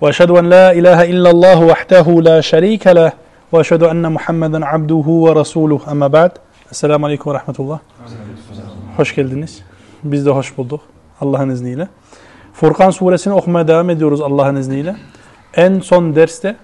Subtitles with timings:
[0.00, 3.12] واشهد ان لا اله الا الله وحده لا شريك له
[3.52, 6.32] واشهد ان محمدا عبده ورسوله ama بعد
[6.70, 7.78] Esselamu Aleyküm ve Rahmetullah.
[8.96, 9.62] Hoş geldiniz.
[10.04, 10.80] Biz de hoş bulduk.
[11.20, 11.88] Allah'ın izniyle.
[12.52, 14.96] Furkan suresini okumaya devam ediyoruz Allah'ın izniyle.
[15.54, 16.56] En son derste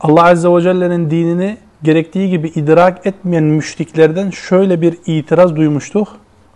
[0.00, 6.08] Allah Azze ve Celle'nin dinini gerektiği gibi idrak etmeyen müşriklerden şöyle bir itiraz duymuştuk.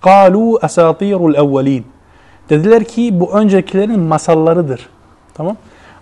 [0.03, 1.83] قَالُوا أَسَاطِيرُ الْاَوَّل۪ينَ
[2.51, 4.89] Dediler ki bu öncekilerin masallarıdır.
[5.35, 5.57] Tamam.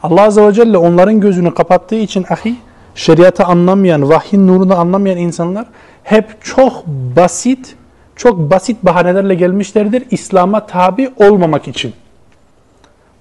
[0.07, 2.57] Allah Azze ve Celle onların gözünü kapattığı için ahi
[2.95, 5.67] şeriatı anlamayan, vahyin nurunu anlamayan insanlar
[6.05, 7.75] hep çok basit,
[8.17, 11.93] çok basit bahanelerle gelmişlerdir İslam'a tabi olmamak için.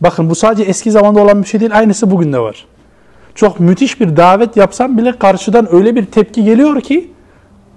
[0.01, 2.65] Bakın bu sadece eski zamanda olan bir şey değil, aynısı bugün de var.
[3.35, 7.11] Çok müthiş bir davet yapsam bile karşıdan öyle bir tepki geliyor ki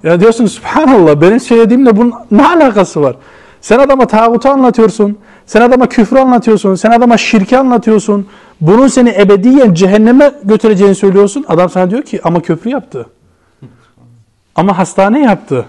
[0.03, 3.17] ya diyorsun subhanallah benim söylediğimle bunun ne alakası var?
[3.61, 8.27] Sen adama tağutu anlatıyorsun, sen adama küfrü anlatıyorsun, sen adama şirki anlatıyorsun.
[8.61, 11.45] Bunun seni ebediyen cehenneme götüreceğini söylüyorsun.
[11.49, 13.07] Adam sana diyor ki ama köprü yaptı.
[14.55, 15.67] Ama hastane yaptı.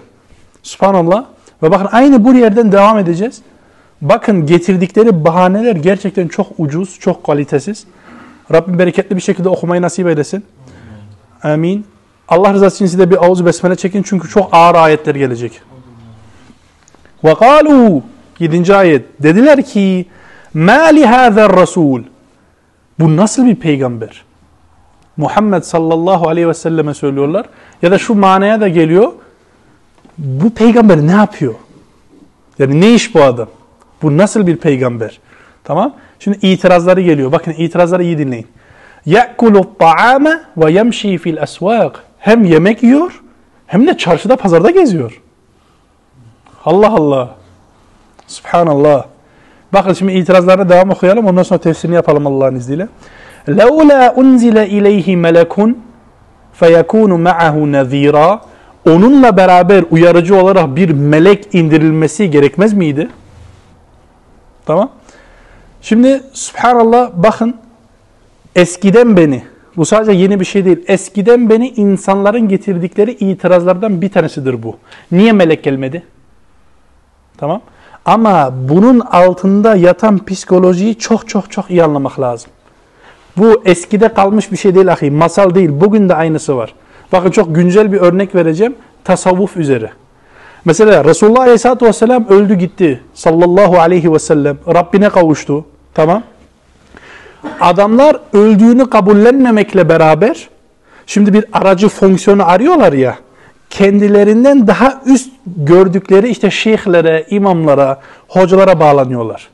[0.62, 1.24] Subhanallah.
[1.62, 3.42] Ve bakın aynı bu yerden devam edeceğiz.
[4.00, 7.84] Bakın getirdikleri bahaneler gerçekten çok ucuz, çok kalitesiz.
[8.52, 10.44] Rabbim bereketli bir şekilde okumayı nasip eylesin.
[11.42, 11.86] Amin.
[12.28, 15.62] Allah rızası için size bir avuz besmele çekin çünkü çok ağır ayetler gelecek.
[17.23, 18.01] Ve kalu
[18.39, 18.75] 7.
[18.75, 20.05] ayet dediler ki
[20.53, 22.01] ma li hâzer rasul
[22.99, 24.23] bu nasıl bir peygamber?
[25.17, 27.45] Muhammed sallallahu aleyhi ve selleme söylüyorlar.
[27.81, 29.11] Ya da şu manaya da geliyor.
[30.17, 31.53] Bu peygamber ne yapıyor?
[32.59, 33.47] Yani ne iş bu adam?
[34.01, 35.19] Bu nasıl bir peygamber?
[35.63, 35.93] Tamam.
[36.19, 37.31] Şimdi itirazları geliyor.
[37.31, 38.47] Bakın itirazları iyi dinleyin.
[39.07, 43.21] يَأْكُلُ الطَّعَامَ وَيَمْشِي fil الْأَسْوَاقِ Hem yemek yiyor
[43.67, 45.21] hem de çarşıda pazarda geziyor.
[46.65, 47.35] Allah Allah.
[48.27, 49.05] Subhanallah.
[49.73, 51.25] Bakın şimdi itirazlarına devam okuyalım.
[51.25, 52.87] Ondan sonra tefsirini yapalım Allah'ın izniyle.
[53.47, 55.73] لَوْلَا اُنْزِلَ اِلَيْهِ مَلَكٌ
[56.61, 58.39] فَيَكُونُ مَعَهُ نَذ۪يرًا
[58.89, 63.09] Onunla beraber uyarıcı olarak bir melek indirilmesi gerekmez miydi?
[64.65, 64.89] Tamam.
[65.81, 67.55] Şimdi subhanallah bakın
[68.55, 69.43] eskiden beni
[69.77, 70.83] bu sadece yeni bir şey değil.
[70.87, 74.77] Eskiden beni insanların getirdikleri itirazlardan bir tanesidir bu.
[75.11, 76.03] Niye melek gelmedi?
[77.40, 77.60] Tamam.
[78.04, 82.50] Ama bunun altında yatan psikolojiyi çok çok çok iyi anlamak lazım.
[83.36, 85.10] Bu eskide kalmış bir şey değil ahi.
[85.10, 85.70] Masal değil.
[85.72, 86.74] Bugün de aynısı var.
[87.12, 88.74] Bakın çok güncel bir örnek vereceğim.
[89.04, 89.90] Tasavvuf üzere.
[90.64, 93.00] Mesela Resulullah Aleyhisselatü Vesselam öldü gitti.
[93.14, 94.58] Sallallahu aleyhi ve sellem.
[94.74, 95.64] Rabbine kavuştu.
[95.94, 96.22] Tamam.
[97.60, 100.48] Adamlar öldüğünü kabullenmemekle beraber
[101.06, 103.18] şimdi bir aracı fonksiyonu arıyorlar ya.
[103.70, 109.48] Kendilerinden daha üst gördükleri işte şeyhlere, imamlara, hocalara bağlanıyorlar.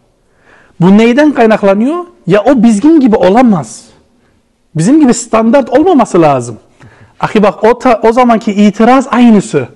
[0.81, 2.05] Bu neyden kaynaklanıyor?
[2.27, 3.85] Ya o bizim gibi olamaz.
[4.75, 6.57] Bizim gibi standart olmaması lazım.
[7.21, 9.69] Ahi bak o, ta, o zamanki itiraz aynısı.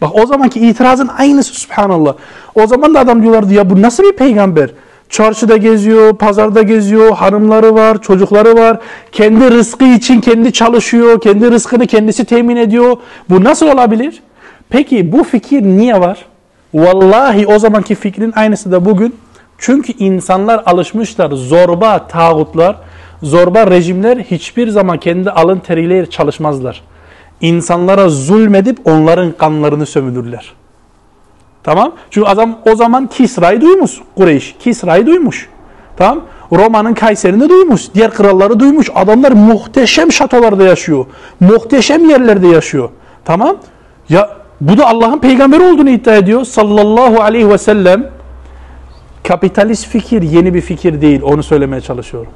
[0.00, 2.14] Bak o zamanki itirazın aynısı subhanallah.
[2.54, 4.70] O zaman da adam diyorlardı ya bu nasıl bir peygamber?
[5.10, 8.78] Çarşıda geziyor, pazarda geziyor, hanımları var, çocukları var.
[9.12, 12.96] Kendi rızkı için kendi çalışıyor, kendi rızkını kendisi temin ediyor.
[13.30, 14.22] Bu nasıl olabilir?
[14.68, 16.24] Peki bu fikir niye var?
[16.74, 19.16] Vallahi o zamanki fikrin aynısı da bugün.
[19.58, 22.76] Çünkü insanlar alışmışlar zorba tağutlar,
[23.22, 26.82] zorba rejimler hiçbir zaman kendi alın teriyle çalışmazlar.
[27.40, 30.59] İnsanlara zulmedip onların kanlarını sömürürler.
[31.70, 31.92] Tamam?
[32.10, 34.56] Çünkü adam o zaman Kisra'yı duymuş Kureyş.
[34.58, 35.48] Kisra'yı duymuş.
[35.96, 36.20] Tamam?
[36.52, 37.94] Roma'nın Kayseri'ni duymuş.
[37.94, 38.90] Diğer kralları duymuş.
[38.94, 41.06] Adamlar muhteşem şatolarda yaşıyor.
[41.40, 42.88] Muhteşem yerlerde yaşıyor.
[43.24, 43.56] Tamam?
[44.08, 44.30] Ya
[44.60, 46.44] bu da Allah'ın peygamberi olduğunu iddia ediyor.
[46.44, 48.10] Sallallahu aleyhi ve sellem.
[49.28, 51.22] Kapitalist fikir yeni bir fikir değil.
[51.22, 52.32] Onu söylemeye çalışıyorum.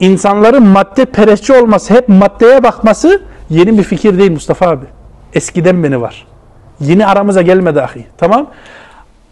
[0.00, 4.86] İnsanların madde perestçi olması, hep maddeye bakması yeni bir fikir değil Mustafa abi.
[5.34, 6.33] Eskiden beni var.
[6.80, 8.06] Yeni aramıza gelmedi ahi.
[8.18, 8.46] Tamam.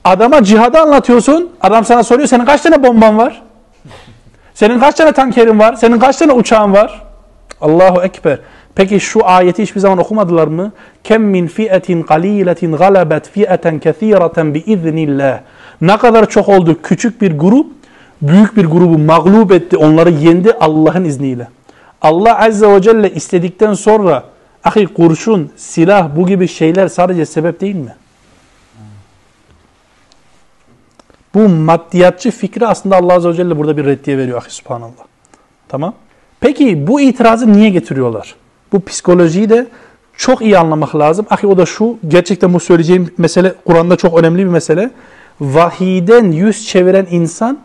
[0.04, 1.50] Adama cihadı anlatıyorsun.
[1.60, 3.42] Adam sana soruyor senin kaç tane bomban var?
[4.54, 5.74] Senin kaç tane tankerin var?
[5.74, 7.02] Senin kaç tane uçağın var?
[7.60, 8.38] Allahu Ekber.
[8.74, 10.72] Peki şu ayeti hiçbir zaman okumadılar mı?
[11.04, 15.40] Kem min fi'etin qaliletin galabet fi'eten kethireten biiznillah.
[15.80, 17.66] Ne kadar çok oldu küçük bir grup
[18.22, 19.76] büyük bir grubu mağlup etti.
[19.76, 21.48] Onları yendi Allah'ın izniyle.
[22.02, 24.22] Allah Azze ve Celle istedikten sonra
[24.64, 27.94] ahi kurşun, silah bu gibi şeyler sadece sebep değil mi?
[31.34, 35.04] Bu maddiyatçı fikri aslında Allah Azze ve Celle burada bir reddiye veriyor ahi subhanallah.
[35.68, 35.94] Tamam.
[36.40, 38.34] Peki bu itirazı niye getiriyorlar?
[38.72, 39.66] Bu psikolojiyi de
[40.16, 41.26] çok iyi anlamak lazım.
[41.30, 44.90] Ahi o da şu, gerçekten bu söyleyeceğim mesele Kur'an'da çok önemli bir mesele.
[45.40, 47.58] Vahiden yüz çeviren insan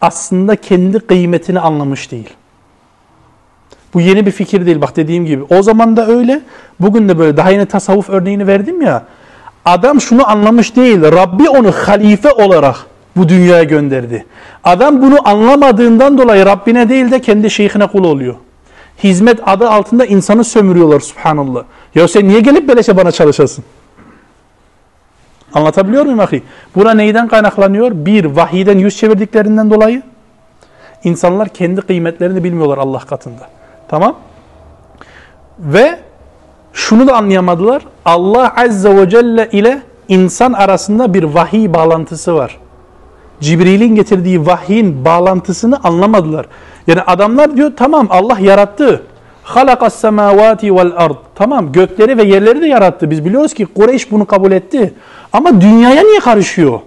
[0.00, 2.30] aslında kendi kıymetini anlamış değil.
[3.94, 5.42] Bu yeni bir fikir değil bak dediğim gibi.
[5.50, 6.40] O zaman da öyle,
[6.80, 7.36] bugün de böyle.
[7.36, 9.02] Daha yeni tasavvuf örneğini verdim ya.
[9.64, 11.02] Adam şunu anlamış değil.
[11.02, 12.76] Rabbi onu halife olarak
[13.16, 14.26] bu dünyaya gönderdi.
[14.64, 18.34] Adam bunu anlamadığından dolayı Rabbine değil de kendi şeyhine kul oluyor.
[19.04, 21.62] Hizmet adı altında insanı sömürüyorlar subhanallah.
[21.94, 23.64] Ya sen niye gelip beleşe bana çalışasın?
[25.54, 26.42] Anlatabiliyor muyum ahi?
[26.74, 27.90] Buna neyden kaynaklanıyor?
[27.94, 30.02] Bir, vahiyden yüz çevirdiklerinden dolayı.
[31.04, 33.48] İnsanlar kendi kıymetlerini bilmiyorlar Allah katında.
[33.88, 34.14] Tamam?
[35.58, 35.98] Ve
[36.72, 37.82] şunu da anlayamadılar.
[38.04, 42.58] Allah Azze ve Celle ile insan arasında bir vahiy bağlantısı var.
[43.40, 46.46] Cibril'in getirdiği vahyin bağlantısını anlamadılar.
[46.86, 49.02] Yani adamlar diyor tamam Allah yarattı.
[49.42, 51.16] Halakas semavati vel ard.
[51.34, 53.10] Tamam gökleri ve yerleri de yarattı.
[53.10, 54.94] Biz biliyoruz ki Kureyş bunu kabul etti.
[55.32, 56.80] Ama dünyaya niye karışıyor?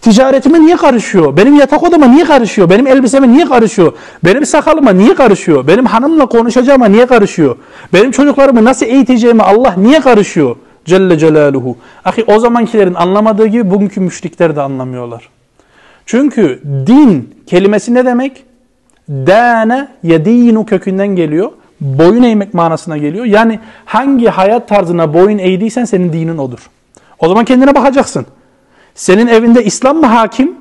[0.00, 1.36] Ticaretime niye karışıyor?
[1.36, 2.70] Benim yatak odama niye karışıyor?
[2.70, 3.92] Benim elbiseme niye karışıyor?
[4.24, 5.66] Benim sakalıma niye karışıyor?
[5.66, 7.56] Benim hanımla konuşacağıma niye karışıyor?
[7.92, 10.56] Benim çocuklarımı nasıl eğiteceğime Allah niye karışıyor?
[10.84, 11.76] Celle Celaluhu.
[12.04, 15.28] Ahi o zamankilerin anlamadığı gibi bugünkü müşrikler de anlamıyorlar.
[16.06, 18.44] Çünkü din kelimesi ne demek?
[19.08, 21.50] Dâne yedînu kökünden geliyor.
[21.80, 23.24] Boyun eğmek manasına geliyor.
[23.24, 26.70] Yani hangi hayat tarzına boyun eğdiysen senin dinin odur.
[27.18, 28.26] O zaman kendine bakacaksın.
[28.94, 30.54] Senin evinde İslam mı hakim?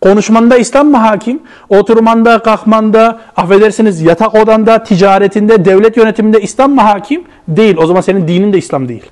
[0.00, 1.42] Konuşmanda İslam mı hakim?
[1.68, 7.24] Oturmanda, kalkmanda, affedersiniz yatak odanda, ticaretinde, devlet yönetiminde İslam mı hakim?
[7.48, 7.76] Değil.
[7.76, 9.04] O zaman senin dinin de İslam değil.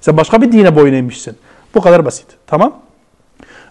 [0.00, 1.36] Sen başka bir dine boyun eğmişsin.
[1.74, 2.26] Bu kadar basit.
[2.46, 2.72] Tamam?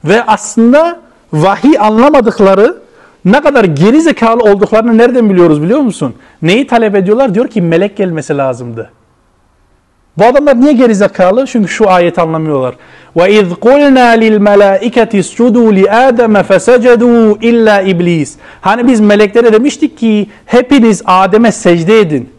[0.04, 1.00] Ve aslında
[1.34, 2.78] vahiy anlamadıkları
[3.26, 6.16] ne kadar geri zekalı olduklarını nereden biliyoruz biliyor musun?
[6.42, 7.36] Neyi talep ediyorlar?
[7.36, 8.92] Diyor ki melek gelmesi lazımdı.
[10.19, 11.47] Bu adamlar niye geri zekalı?
[11.47, 12.75] Çünkü şu ayeti anlamıyorlar.
[13.17, 18.37] وَاِذْ قُلْنَا لِلْمَلَائِكَةِ اسْجُدُوا لِآدَمَ فَسَجَدُوا illa iblis.
[18.61, 22.31] Hani biz meleklere demiştik ki hepiniz Adem'e secde edin.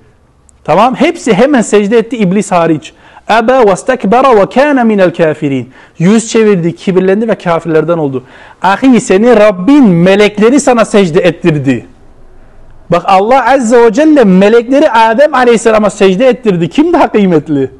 [0.63, 0.95] Tamam?
[0.95, 2.93] Hepsi hemen secde etti iblis hariç.
[3.31, 5.69] Ebe ve stekbera ve kâne minel kafirin.
[5.99, 8.23] Yüz çevirdi, kibirlendi ve kafirlerden oldu.
[8.61, 11.85] Ahi seni Rabbin melekleri sana secde ettirdi.
[12.90, 16.68] Bak Allah Azze ve Celle melekleri Adem Aleyhisselam'a secde ettirdi.
[16.68, 17.70] Kim daha kıymetli?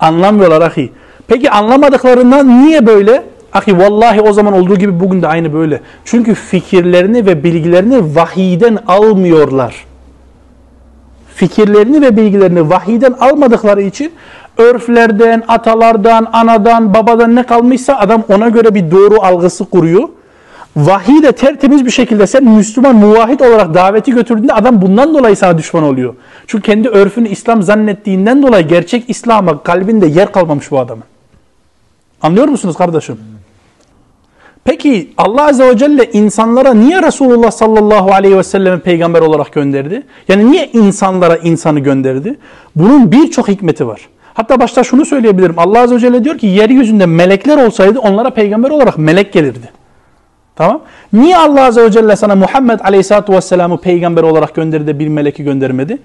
[0.00, 0.92] Anlamıyorlar ahi.
[1.28, 3.22] Peki anlamadıklarından niye böyle?
[3.52, 5.80] Ahi vallahi o zaman olduğu gibi bugün de aynı böyle.
[6.04, 9.84] Çünkü fikirlerini ve bilgilerini vahiyden almıyorlar.
[11.34, 14.12] Fikirlerini ve bilgilerini vahiyden almadıkları için
[14.56, 20.08] örflerden, atalardan, anadan, babadan ne kalmışsa adam ona göre bir doğru algısı kuruyor.
[20.76, 25.58] Vahiy de tertemiz bir şekilde sen Müslüman muvahhid olarak daveti götürdüğünde adam bundan dolayı sana
[25.58, 26.14] düşman oluyor.
[26.46, 31.04] Çünkü kendi örfünü İslam zannettiğinden dolayı gerçek İslam'a kalbinde yer kalmamış bu adamın.
[32.22, 33.18] Anlıyor musunuz kardeşim?
[34.64, 40.02] Peki Allah Azze ve Celle insanlara niye Resulullah sallallahu aleyhi ve sellemi peygamber olarak gönderdi?
[40.28, 42.38] Yani niye insanlara insanı gönderdi?
[42.76, 44.08] Bunun birçok hikmeti var.
[44.34, 45.54] Hatta başta şunu söyleyebilirim.
[45.58, 49.81] Allah Azze ve Celle diyor ki yeryüzünde melekler olsaydı onlara peygamber olarak melek gelirdi.
[50.56, 50.80] Tamam.
[51.12, 55.44] Niye Allah Azze ve Celle sana Muhammed Aleyhisselatü Vesselam'ı peygamber olarak gönderdi de bir meleki
[55.44, 55.98] göndermedi?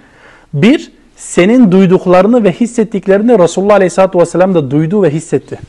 [0.53, 5.59] Bir, senin duyduklarını ve hissettiklerini Resulullah Aleyhisselatü Vesselam da duydu ve hissetti.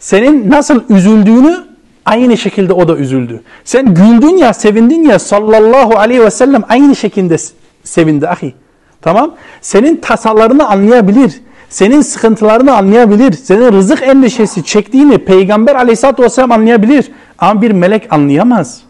[0.00, 1.64] Senin nasıl üzüldüğünü
[2.04, 3.42] aynı şekilde o da üzüldü.
[3.64, 7.36] Sen güldün ya, sevindin ya sallallahu aleyhi ve sellem aynı şekilde
[7.84, 8.54] sevindi ahi.
[9.02, 9.34] Tamam?
[9.60, 11.40] Senin tasalarını anlayabilir.
[11.68, 13.32] Senin sıkıntılarını anlayabilir.
[13.32, 17.12] Senin rızık endişesi çektiğini Peygamber aleyhissalatü vesselam anlayabilir.
[17.38, 18.80] Ama bir melek anlayamaz.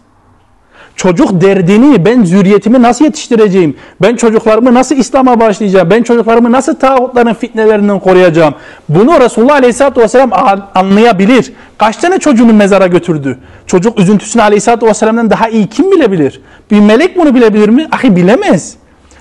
[0.97, 3.76] Çocuk derdini ben zürriyetimi nasıl yetiştireceğim?
[4.02, 5.90] Ben çocuklarımı nasıl İslam'a başlayacağım?
[5.90, 8.54] Ben çocuklarımı nasıl tağutların fitnelerinden koruyacağım?
[8.88, 10.30] Bunu Resulullah Aleyhisselatü Vesselam
[10.75, 11.52] anlayabilir.
[11.78, 13.38] Kaç tane çocuğunu mezara götürdü?
[13.66, 16.40] Çocuk üzüntüsünü Aleyhisselatü Vesselam'dan daha iyi kim bilebilir?
[16.71, 17.88] Bir melek bunu bilebilir mi?
[17.92, 18.76] Ahi bilemez.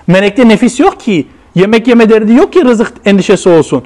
[0.08, 1.28] Melekte nefis yok ki.
[1.56, 3.84] Yemek yeme derdi yok ki rızık endişesi olsun.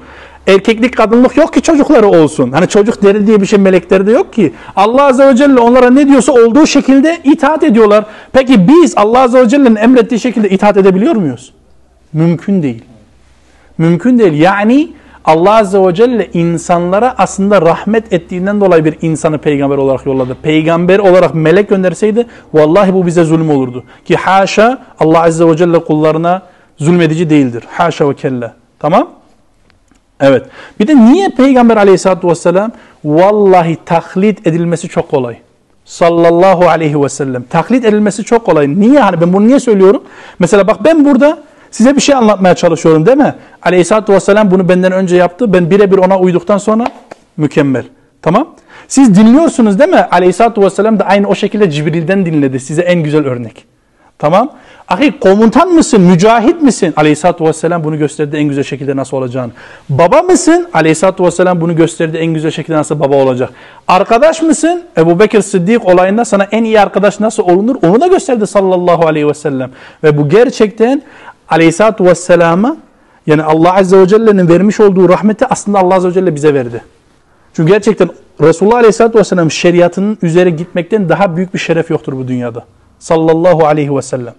[0.48, 2.52] Erkeklik kadınlık yok ki çocukları olsun.
[2.52, 4.54] Hani çocuk deri diye bir şey meleklerde yok ki.
[4.76, 8.06] Allah Azze ve Celle onlara ne diyorsa olduğu şekilde itaat ediyorlar.
[8.32, 11.54] Peki biz Allah Azze ve Celle'nin emrettiği şekilde itaat edebiliyor muyuz?
[12.14, 12.84] Mümkün değil.
[13.78, 14.34] Mümkün değil.
[14.34, 14.90] Yani
[15.26, 20.36] Allah Azze ve Celle insanlara aslında rahmet ettiğinden dolayı bir insanı peygamber olarak yolladı.
[20.42, 23.84] Peygamber olarak melek gönderseydi vallahi bu bize zulüm olurdu.
[24.06, 26.42] Ki haşa Allah Azze ve Celle kullarına
[26.79, 27.63] zulmedici değildir.
[27.71, 28.55] Haşa ve kella.
[28.79, 29.09] Tamam?
[30.19, 30.45] Evet.
[30.79, 32.71] Bir de niye Peygamber aleyhissalatü vesselam
[33.05, 35.38] vallahi taklit edilmesi çok kolay.
[35.86, 37.43] Sallallahu aleyhi ve sellem.
[37.43, 38.79] Taklit edilmesi çok kolay.
[38.79, 39.00] Niye?
[39.00, 40.03] Hani ben bunu niye söylüyorum?
[40.39, 41.39] Mesela bak ben burada
[41.71, 43.36] size bir şey anlatmaya çalışıyorum değil mi?
[43.62, 45.53] Aleyhisselatü vesselam bunu benden önce yaptı.
[45.53, 46.86] Ben birebir ona uyduktan sonra
[47.38, 47.83] mükemmel.
[48.21, 48.48] Tamam?
[48.88, 50.07] Siz dinliyorsunuz değil mi?
[50.12, 52.59] Aleyhisselatü vesselam da aynı o şekilde Cibril'den dinledi.
[52.59, 53.65] Size en güzel örnek.
[54.19, 54.51] Tamam?
[54.89, 56.93] Ahi komutan mısın, mücahit misin?
[56.98, 59.51] Aleyhisselatü Vesselam bunu gösterdi en güzel şekilde nasıl olacağını.
[59.89, 60.67] Baba mısın?
[60.74, 63.50] Aleyhisselatü Vesselam bunu gösterdi en güzel şekilde nasıl baba olacak.
[63.88, 64.84] Arkadaş mısın?
[64.98, 67.75] Ebu Bekir Sıddık olayında sana en iyi arkadaş nasıl olunur?
[67.84, 69.72] Onu da gösterdi sallallahu aleyhi ve sellem.
[70.03, 71.01] Ve bu gerçekten
[71.50, 72.77] Aleyhisselatü Vesselam'a
[73.27, 76.84] yani Allah Azze ve Celle'nin vermiş olduğu rahmeti aslında Allah Azze ve Celle bize verdi.
[77.53, 78.10] Çünkü gerçekten
[78.41, 82.65] Resulullah Aleyhisselatü Vesselam şeriatının üzere gitmekten daha büyük bir şeref yoktur bu dünyada.
[83.00, 84.34] Sallallahu aleyhi ve sellem.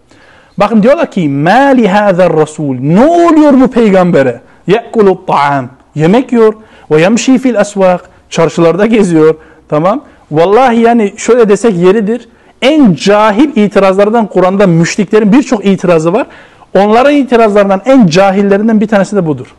[0.60, 2.76] Bakın diyorlar ki مَا لِهَذَا Rasul.
[2.80, 4.42] Ne oluyor bu peygambere?
[4.68, 5.66] يَأْكُلُ الطَّعَامِ
[5.96, 6.54] Yemek yiyor.
[6.92, 8.10] Ve yemşi fil asvak.
[8.30, 9.36] Çarşılarda geziyor.
[9.70, 10.04] Tamam.
[10.32, 12.30] Vallahi yani şöyle desek yeridir.
[12.62, 16.28] En cahil itirazlardan Kur'an'da müşriklerin birçok itirazı var.
[16.74, 19.56] Onların itirazlarından en cahillerinden bir tanesi de budur.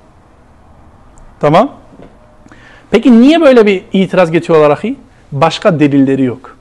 [1.41, 1.71] Tamam.
[2.91, 4.97] Peki niye böyle bir itiraz getiriyorlar ahi?
[5.33, 6.57] Başka delilleri yok.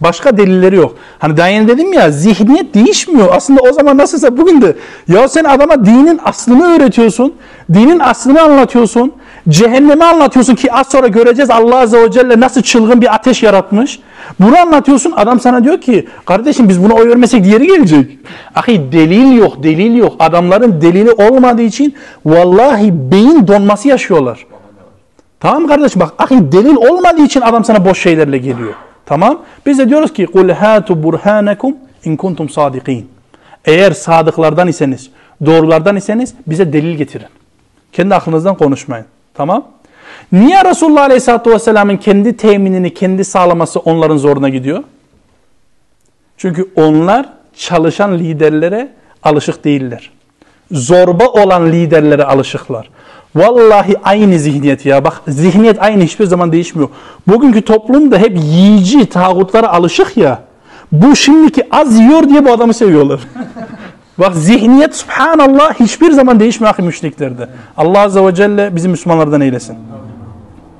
[0.00, 0.96] Başka delilleri yok.
[1.18, 3.28] Hani daha yeni dedim ya zihniyet değişmiyor.
[3.32, 4.76] Aslında o zaman nasılsa bugün de.
[5.08, 7.34] Ya sen adama dinin aslını öğretiyorsun.
[7.74, 9.12] Dinin aslını anlatıyorsun.
[9.48, 14.00] Cehennemi anlatıyorsun ki az sonra göreceğiz Allah Azze ve Celle nasıl çılgın bir ateş yaratmış.
[14.40, 18.18] Bunu anlatıyorsun adam sana diyor ki kardeşim biz buna oy vermesek diğeri gelecek.
[18.54, 20.12] Ahi delil yok delil yok.
[20.18, 21.94] Adamların delili olmadığı için
[22.26, 24.46] vallahi beyin donması yaşıyorlar.
[25.40, 28.74] Tamam kardeşim bak ahi delil olmadığı için adam sana boş şeylerle geliyor.
[29.06, 29.42] Tamam.
[29.66, 33.10] Biz de diyoruz ki kul hatu burhanakum in kuntum sadikin.
[33.64, 35.10] Eğer sadıklardan iseniz,
[35.46, 37.26] doğrulardan iseniz bize delil getirin.
[37.92, 39.06] Kendi aklınızdan konuşmayın.
[39.34, 39.64] Tamam?
[40.32, 44.84] Niye Resulullah Aleyhisselatü Vesselam'ın kendi teminini, kendi sağlaması onların zoruna gidiyor?
[46.36, 48.88] Çünkü onlar çalışan liderlere
[49.22, 50.10] alışık değiller.
[50.70, 52.90] Zorba olan liderlere alışıklar.
[53.36, 55.04] Vallahi aynı zihniyet ya.
[55.04, 56.88] Bak zihniyet aynı hiçbir zaman değişmiyor.
[57.28, 60.42] Bugünkü toplumda hep yiyici tağutlara alışık ya.
[60.92, 63.20] Bu şimdiki az yiyor diye bu adamı seviyorlar.
[64.18, 67.48] Bak zihniyet subhanallah hiçbir zaman değişmiyor müşriklerde.
[67.76, 69.76] Allah azze ve celle bizi Müslümanlardan eylesin.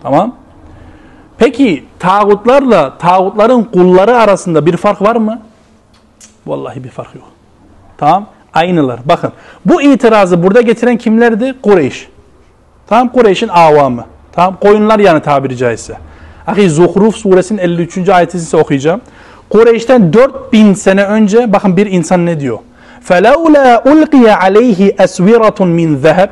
[0.02, 0.34] Tamam.
[1.38, 5.42] Peki tağutlarla tağutların kulları arasında bir fark var mı?
[6.46, 7.24] Vallahi bir fark yok.
[7.98, 8.26] Tamam.
[8.54, 9.00] Aynılar.
[9.04, 9.32] Bakın
[9.64, 11.54] bu itirazı burada getiren kimlerdi?
[11.62, 12.08] Kureyş.
[12.87, 14.05] Tamam Kureyş'in avamı.
[14.31, 15.97] Tamam koyunlar yani tabiri caizse.
[16.47, 18.09] Ahi Zuhruf suresinin 53.
[18.09, 19.01] ayetini size okuyacağım.
[19.49, 22.59] Kureyş'ten 4000 sene önce bakın bir insan ne diyor?
[23.09, 26.29] فَلَوْلَا أُلْقِيَ عَلَيْهِ أَسْوِرَةٌ مِنْ ذَهَبٍ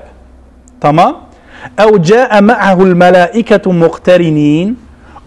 [0.81, 1.17] Tamam.
[1.77, 4.73] اَوْ جَاءَ مَعَهُ الْمَلَائِكَةُ مُقْتَرِنِينَ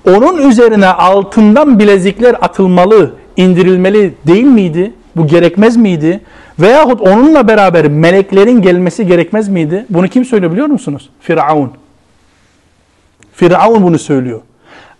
[0.06, 4.92] Onun üzerine altından bilezikler atılmalı, indirilmeli değil miydi?
[5.15, 6.21] Bu gerekmez miydi?
[6.59, 9.85] Veyahut onunla beraber meleklerin gelmesi gerekmez miydi?
[9.89, 11.09] Bunu kim söylüyor biliyor musunuz?
[11.19, 11.71] Firavun.
[13.33, 14.41] Firavun bunu söylüyor.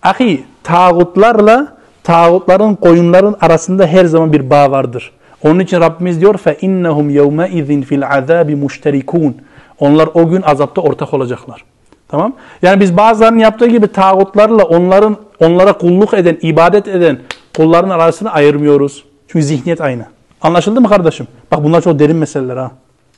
[0.03, 5.11] Ahi tağutlarla tağutların koyunların arasında her zaman bir bağ vardır.
[5.43, 9.35] Onun için Rabbimiz diyor fe innahum yevme izin fil azabi müşterikun.
[9.79, 11.63] Onlar o gün azapta ortak olacaklar.
[12.07, 12.33] Tamam?
[12.61, 17.19] Yani biz bazılarının yaptığı gibi tağutlarla onların onlara kulluk eden, ibadet eden
[17.57, 19.04] kulların arasını ayırmıyoruz.
[19.27, 20.05] Çünkü zihniyet aynı.
[20.41, 21.27] Anlaşıldı mı kardeşim?
[21.51, 22.71] Bak bunlar çok derin meseleler ha.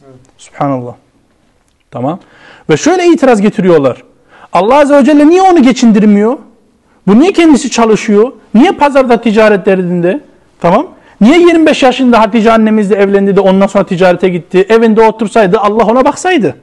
[0.06, 0.16] Evet.
[0.38, 0.94] Subhanallah.
[1.92, 2.20] Tamam.
[2.70, 4.04] Ve şöyle itiraz getiriyorlar.
[4.54, 6.38] Allah Azze ve Celle niye onu geçindirmiyor?
[7.08, 8.32] Bu niye kendisi çalışıyor?
[8.54, 10.22] Niye pazarda ticaret derdinde?
[10.60, 10.88] Tamam.
[11.22, 14.66] Niye 25 yaşında Hatice annemizle evlendi de ondan sonra ticarete gitti?
[14.70, 16.56] Evinde otursaydı Allah ona baksaydı.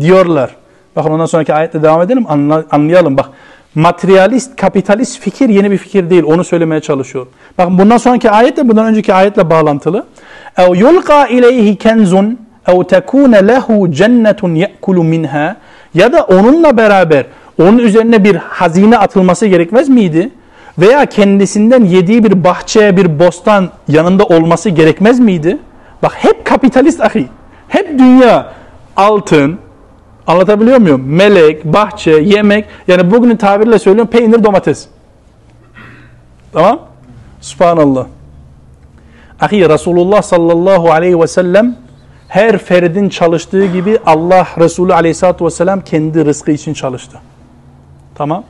[0.00, 0.56] Diyorlar.
[0.96, 2.26] Bakın ondan sonraki ayette devam edelim
[2.70, 3.16] anlayalım.
[3.16, 3.30] Bak
[3.75, 6.23] materyalist, kapitalist fikir yeni bir fikir değil.
[6.23, 7.27] Onu söylemeye çalışıyor.
[7.57, 10.05] Bakın bundan sonraki ayet de bundan önceki ayetle bağlantılı.
[10.57, 12.35] اَوْ يُلْقَى اِلَيْهِ كَنْزٌ
[12.67, 13.65] اَوْ تَكُونَ لَهُ
[13.99, 15.55] جَنَّةٌ يَأْكُلُ مِنْهَا
[15.93, 17.25] Ya da onunla beraber
[17.61, 20.29] onun üzerine bir hazine atılması gerekmez miydi?
[20.77, 25.57] Veya kendisinden yediği bir bahçe, bir bostan yanında olması gerekmez miydi?
[26.03, 27.27] Bak hep kapitalist ahi.
[27.67, 28.53] Hep dünya
[28.95, 29.59] altın,
[30.26, 31.02] Anlatabiliyor muyum?
[31.06, 32.64] Melek, bahçe, yemek.
[32.88, 34.88] Yani bugünün tabiriyle söylüyorum peynir, domates.
[36.52, 36.80] Tamam?
[37.40, 38.06] Subhanallah.
[39.40, 41.76] Ahi Resulullah sallallahu aleyhi ve sellem
[42.28, 47.18] her ferdin çalıştığı gibi Allah Resulü aleyhissalatü vesselam kendi rızkı için çalıştı.
[48.14, 48.44] Tamam.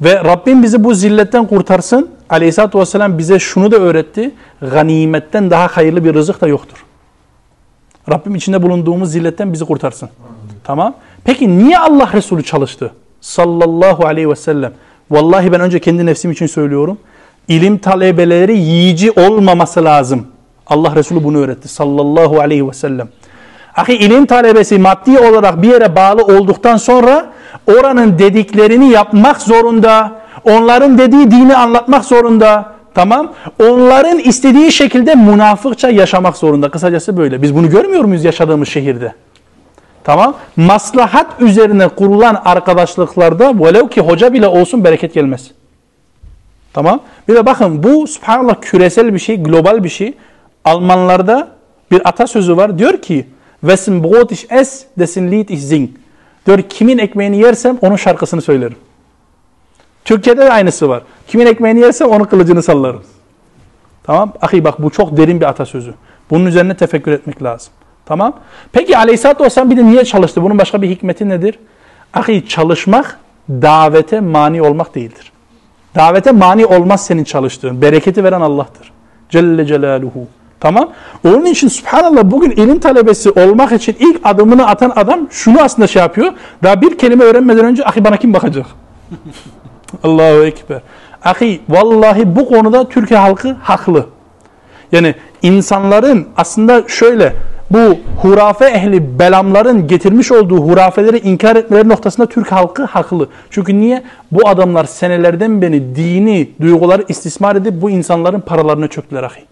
[0.00, 2.10] Ve Rabbim bizi bu zilletten kurtarsın.
[2.30, 4.30] Aleyhisselatü Vesselam bize şunu da öğretti.
[4.60, 6.84] Ganimetten daha hayırlı bir rızık da yoktur.
[8.10, 10.08] Rabbim içinde bulunduğumuz zilletten bizi kurtarsın.
[10.64, 10.94] Tamam.
[11.24, 12.92] Peki niye Allah Resulü çalıştı?
[13.20, 14.72] Sallallahu aleyhi ve sellem.
[15.10, 16.98] Vallahi ben önce kendi nefsim için söylüyorum.
[17.48, 20.26] İlim talebeleri yiyici olmaması lazım.
[20.66, 21.68] Allah Resulü bunu öğretti.
[21.68, 23.08] Sallallahu aleyhi ve sellem.
[23.76, 27.26] Ahi ilim talebesi maddi olarak bir yere bağlı olduktan sonra
[27.66, 30.12] oranın dediklerini yapmak zorunda.
[30.44, 32.72] Onların dediği dini anlatmak zorunda.
[32.94, 33.32] Tamam.
[33.62, 36.70] Onların istediği şekilde münafıkça yaşamak zorunda.
[36.70, 37.42] Kısacası böyle.
[37.42, 39.12] Biz bunu görmüyor muyuz yaşadığımız şehirde?
[40.08, 40.34] Tamam.
[40.56, 45.50] Maslahat üzerine kurulan arkadaşlıklarda velev ki hoca bile olsun bereket gelmez.
[46.72, 47.00] Tamam.
[47.28, 50.14] Bir de bakın bu subhanallah küresel bir şey, global bir şey.
[50.64, 51.48] Almanlarda
[51.90, 52.78] bir atasözü var.
[52.78, 53.26] Diyor ki
[53.60, 55.90] Wessen Brot ich es, dessen Lied ich sing.
[56.46, 58.76] Diyor kimin ekmeğini yersem onun şarkısını söylerim.
[60.04, 61.02] Türkiye'de de aynısı var.
[61.26, 63.02] Kimin ekmeğini yersem onun kılıcını sallarım.
[64.02, 64.32] Tamam.
[64.42, 65.94] Ahi bak bu çok derin bir atasözü.
[66.30, 67.72] Bunun üzerine tefekkür etmek lazım.
[68.08, 68.32] Tamam.
[68.72, 70.42] Peki Aleyhisselatü Vesselam bir de niye çalıştı?
[70.42, 71.58] Bunun başka bir hikmeti nedir?
[72.14, 73.18] Ahi çalışmak
[73.50, 75.32] davete mani olmak değildir.
[75.94, 77.82] Davete mani olmaz senin çalıştığın.
[77.82, 78.92] Bereketi veren Allah'tır.
[79.30, 80.26] Celle Celaluhu.
[80.60, 80.90] Tamam.
[81.24, 86.02] Onun için subhanallah bugün ilim talebesi olmak için ilk adımını atan adam şunu aslında şey
[86.02, 86.32] yapıyor.
[86.62, 88.66] Daha bir kelime öğrenmeden önce ahi bana kim bakacak?
[90.02, 90.80] Allahu Ekber.
[91.24, 94.06] Ahi vallahi bu konuda Türkiye halkı haklı.
[94.92, 97.34] Yani insanların aslında şöyle
[97.70, 103.28] bu hurafe ehli belamların getirmiş olduğu hurafeleri inkar etmeleri noktasında Türk halkı haklı.
[103.50, 104.02] Çünkü niye?
[104.32, 109.44] Bu adamlar senelerden beri dini duyguları istismar edip bu insanların paralarını çöktüler ahi.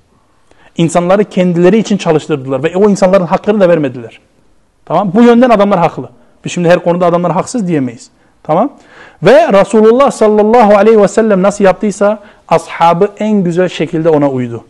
[0.77, 4.21] İnsanları kendileri için çalıştırdılar ve o insanların haklarını da vermediler.
[4.85, 5.13] Tamam?
[5.15, 6.11] Bu yönden adamlar haklı.
[6.45, 8.11] Biz şimdi her konuda adamlar haksız diyemeyiz.
[8.43, 8.73] Tamam?
[9.23, 14.65] Ve Resulullah sallallahu aleyhi ve sellem nasıl yaptıysa ashabı en güzel şekilde ona uydu.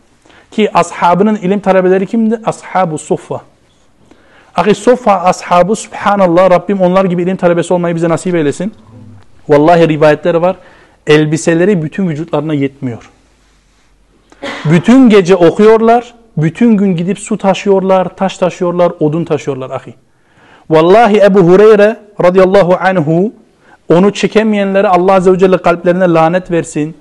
[0.51, 2.41] Ki ashabının ilim talebeleri kimdi?
[2.45, 3.41] Ashab-ı Suffa.
[4.57, 8.75] Ahi Suffa ashabı subhanallah Rabbim onlar gibi ilim talebesi olmayı bize nasip eylesin.
[9.49, 10.57] Vallahi rivayetleri var.
[11.07, 13.11] Elbiseleri bütün vücutlarına yetmiyor.
[14.65, 16.15] Bütün gece okuyorlar.
[16.37, 19.95] Bütün gün gidip su taşıyorlar, taş taşıyorlar, odun taşıyorlar ahi.
[20.71, 23.33] Vallahi Ebu Hureyre radıyallahu anhu
[23.89, 26.97] onu çekemeyenlere Allah azze ve celle kalplerine lanet versin.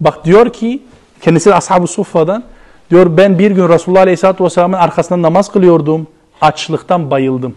[0.00, 0.82] Bak diyor ki
[1.20, 2.44] kendisi de ashab-ı suffa'dan
[2.90, 6.06] diyor ben bir gün Resulullah aleyhissalatü vesselamın arkasında namaz kılıyordum.
[6.40, 7.54] Açlıktan bayıldım.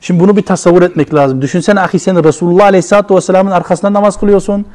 [0.00, 1.42] Şimdi bunu bir tasavvur etmek lazım.
[1.42, 4.66] Düşünsene ahi sen Resulullah Aleyhisselatü Vesselam'ın arkasında namaz kılıyorsun.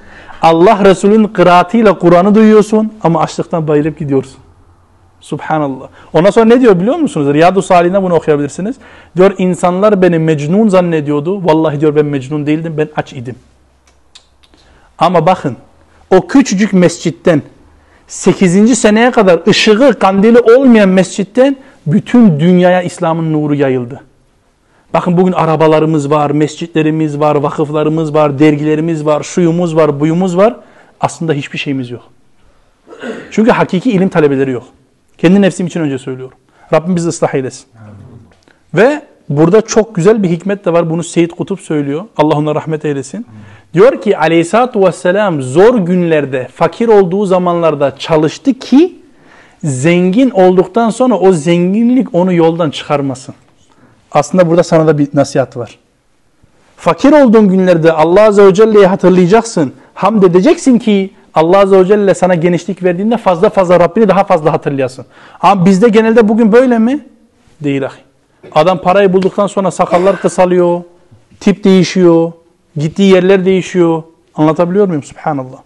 [0.41, 4.38] Allah Resulü'nün kıraatıyla Kur'an'ı duyuyorsun ama açlıktan bayılıp gidiyorsun.
[5.21, 5.88] Subhanallah.
[6.13, 7.34] Ondan sonra ne diyor biliyor musunuz?
[7.34, 8.75] Riyadu Salih'inde bunu okuyabilirsiniz.
[9.17, 11.45] Diyor insanlar beni mecnun zannediyordu.
[11.45, 13.36] Vallahi diyor ben mecnun değildim ben aç idim.
[14.97, 15.58] Ama bakın
[16.12, 17.41] o küçücük mescitten
[18.07, 18.79] 8.
[18.79, 21.55] seneye kadar ışığı kandili olmayan mescitten
[21.87, 24.01] bütün dünyaya İslam'ın nuru yayıldı.
[24.93, 30.55] Bakın bugün arabalarımız var, mescitlerimiz var, vakıflarımız var, dergilerimiz var, şuyumuz var, buyumuz var.
[30.99, 32.03] Aslında hiçbir şeyimiz yok.
[33.31, 34.63] Çünkü hakiki ilim talebeleri yok.
[35.17, 36.37] Kendi nefsim için önce söylüyorum.
[36.73, 37.65] Rabbim bizi ıslah eylesin.
[38.73, 40.89] Ve burada çok güzel bir hikmet de var.
[40.89, 42.03] Bunu Seyyid Kutup söylüyor.
[42.17, 43.25] Allah ona rahmet eylesin.
[43.73, 48.95] Diyor ki aleyhissalatü vesselam zor günlerde, fakir olduğu zamanlarda çalıştı ki
[49.63, 53.36] zengin olduktan sonra o zenginlik onu yoldan çıkarmasın.
[54.12, 55.79] Aslında burada sana da bir nasihat var.
[56.77, 59.73] Fakir olduğun günlerde Allah Azze ve Celle'yi hatırlayacaksın.
[59.93, 64.53] Hamd edeceksin ki Allah Azze ve Celle sana genişlik verdiğinde fazla fazla Rabbini daha fazla
[64.53, 65.05] hatırlayasın.
[65.39, 67.05] Ama bizde genelde bugün böyle mi?
[67.62, 68.01] Değil ahi.
[68.55, 70.81] Adam parayı bulduktan sonra sakallar kısalıyor,
[71.39, 72.31] tip değişiyor,
[72.77, 74.03] gittiği yerler değişiyor.
[74.36, 75.03] Anlatabiliyor muyum?
[75.03, 75.57] Subhanallah.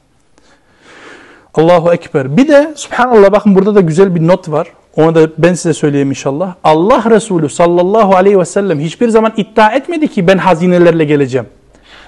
[1.53, 2.37] Allahu Ekber.
[2.37, 4.67] Bir de Subhanallah bakın burada da güzel bir not var.
[4.95, 6.55] Onu da ben size söyleyeyim inşallah.
[6.63, 11.47] Allah Resulü sallallahu aleyhi ve sellem hiçbir zaman iddia etmedi ki ben hazinelerle geleceğim.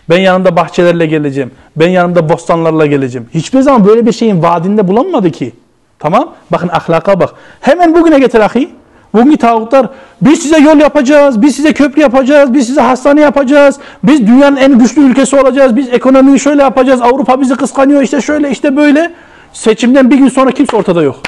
[0.10, 1.52] Ben yanımda bahçelerle geleceğim.
[1.76, 3.28] Ben yanımda bostanlarla geleceğim.
[3.34, 5.54] Hiçbir zaman böyle bir şeyin vaadinde bulunmadı ki.
[6.00, 6.34] Tamam?
[6.52, 7.34] Bakın ahlaka bak.
[7.62, 8.70] Hemen bugüne getir ahi.
[9.14, 9.90] Bugünkü tağutlar
[10.22, 14.80] biz size yol yapacağız, biz size köprü yapacağız, biz size hastane yapacağız, biz dünyanın en
[14.80, 19.12] güçlü ülkesi olacağız, biz ekonomiyi şöyle yapacağız, Avrupa bizi kıskanıyor, işte şöyle işte böyle.
[19.54, 21.20] Seçimden bir gün sonra kimse ortada yok.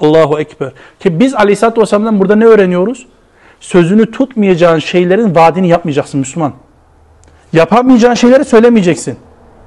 [0.00, 0.72] Allahu Ekber.
[1.00, 3.06] Ki biz Aleyhisselatü Vesselam'dan burada ne öğreniyoruz?
[3.60, 6.52] Sözünü tutmayacağın şeylerin vaadini yapmayacaksın Müslüman.
[7.52, 9.16] Yapamayacağın şeyleri söylemeyeceksin.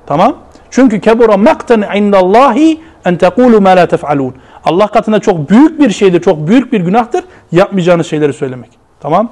[0.05, 0.35] Tamam?
[0.71, 4.35] Çünkü kebura maktan indallahi en tekulu ma la tef'alun.
[4.63, 8.69] Allah katında çok büyük bir şeydir, çok büyük bir günahtır yapmayacağınız şeyleri söylemek.
[8.99, 9.31] Tamam?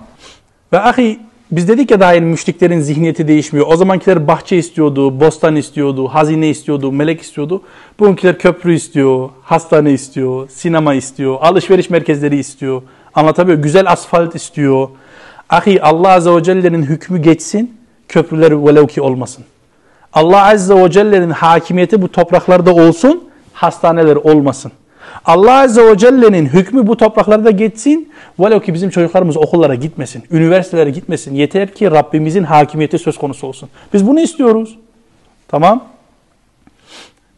[0.74, 1.20] Ve ahi
[1.52, 3.68] biz dedik ya daha yeni müşriklerin zihniyeti değişmiyor.
[3.70, 7.62] O zamankiler bahçe istiyordu, bostan istiyordu, hazine istiyordu, melek istiyordu.
[8.00, 12.82] Bugünküler köprü istiyor, hastane istiyor, sinema istiyor, alışveriş merkezleri istiyor.
[13.16, 14.90] Anlatabiliyor Güzel asfalt istiyor.
[15.50, 19.46] Ahi Allah Azze ve Celle'nin hükmü geçsin, köprüler velev ki olmasın.
[20.14, 24.72] Allah Azze ve Celle'nin hakimiyeti bu topraklarda olsun, hastaneler olmasın.
[25.26, 28.14] Allah Azze ve Celle'nin hükmü bu topraklarda geçsin.
[28.40, 31.36] Velev ki bizim çocuklarımız okullara gitmesin, üniversitelere gitmesin.
[31.36, 33.70] Yeter ki Rabbimizin hakimiyeti söz konusu olsun.
[33.94, 34.78] Biz bunu istiyoruz.
[35.48, 35.84] Tamam.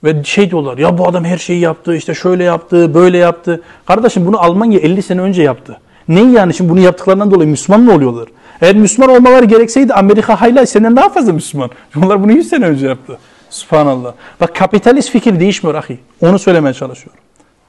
[0.04, 3.62] Ve şey diyorlar ya bu adam her şeyi yaptı, işte şöyle yaptı, böyle yaptı.
[3.86, 5.80] Kardeşim bunu Almanya 50 sene önce yaptı.
[6.08, 8.28] Ne yani şimdi bunu yaptıklarından dolayı Müslüman mı oluyorlar?
[8.62, 11.70] Eğer Müslüman olmaları gerekseydi Amerika hayla senden daha fazla Müslüman.
[11.98, 13.18] Onlar bunu 100 sene önce yaptı.
[13.50, 14.14] Subhanallah.
[14.42, 16.00] Bak kapitalist fikir değişmiyor ahi.
[16.22, 17.20] Onu söylemeye çalışıyorum.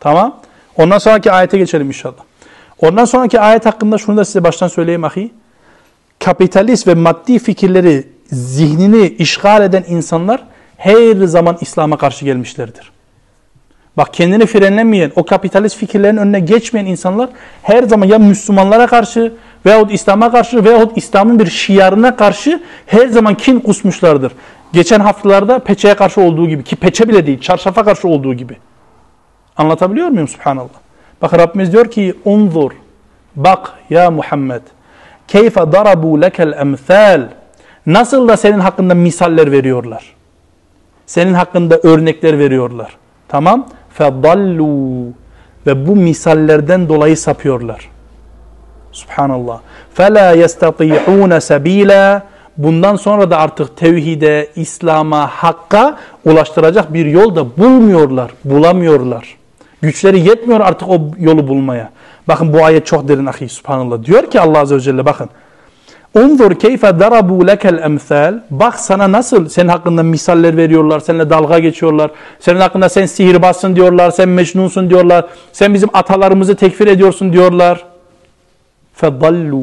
[0.04, 0.36] Tamam.
[0.76, 2.22] Ondan sonraki ayete geçelim inşallah.
[2.78, 5.32] Ondan sonraki ayet hakkında şunu da size baştan söyleyeyim ahi.
[6.18, 10.44] Kapitalist ve maddi fikirleri zihnini işgal eden insanlar
[10.76, 12.92] her zaman İslam'a karşı gelmişlerdir.
[13.96, 17.30] Bak kendini frenlemeyen, o kapitalist fikirlerin önüne geçmeyen insanlar
[17.62, 19.32] her zaman ya Müslümanlara karşı
[19.66, 24.32] veyahut İslam'a karşı veyahut İslam'ın bir şiarına karşı her zaman kin kusmuşlardır.
[24.72, 28.56] Geçen haftalarda peçeye karşı olduğu gibi ki peçe bile değil çarşafa karşı olduğu gibi.
[29.56, 30.68] Anlatabiliyor muyum subhanallah?
[31.22, 32.70] Bak Rabbimiz diyor ki unzur
[33.36, 34.62] bak ya Muhammed
[35.28, 37.22] keyfe darabu lekel emthal
[37.86, 40.14] nasıl da senin hakkında misaller veriyorlar.
[41.06, 42.96] Senin hakkında örnekler veriyorlar.
[43.28, 43.68] Tamam?
[43.90, 45.12] Fedallu
[45.66, 47.90] ve bu misallerden dolayı sapıyorlar.
[48.92, 49.60] Subhanallah.
[49.94, 52.22] Fela yestati'un sabila
[52.56, 59.36] bundan sonra da artık tevhide, İslam'a, hakka ulaştıracak bir yol da bulmuyorlar, bulamıyorlar.
[59.84, 61.90] Güçleri yetmiyor artık o yolu bulmaya.
[62.28, 64.04] Bakın bu ayet çok derin ahi subhanallah.
[64.04, 65.28] Diyor ki Allah Azze ve Celle bakın.
[66.14, 68.40] Unzur keyfe darabu lekel emsal.
[68.50, 72.10] Bak sana nasıl senin hakkında misaller veriyorlar, seninle dalga geçiyorlar.
[72.40, 75.24] Senin hakkında sen sihirbazsın diyorlar, sen mecnunsun diyorlar.
[75.52, 77.84] Sen bizim atalarımızı tekfir ediyorsun diyorlar.
[78.94, 79.62] Fedallu.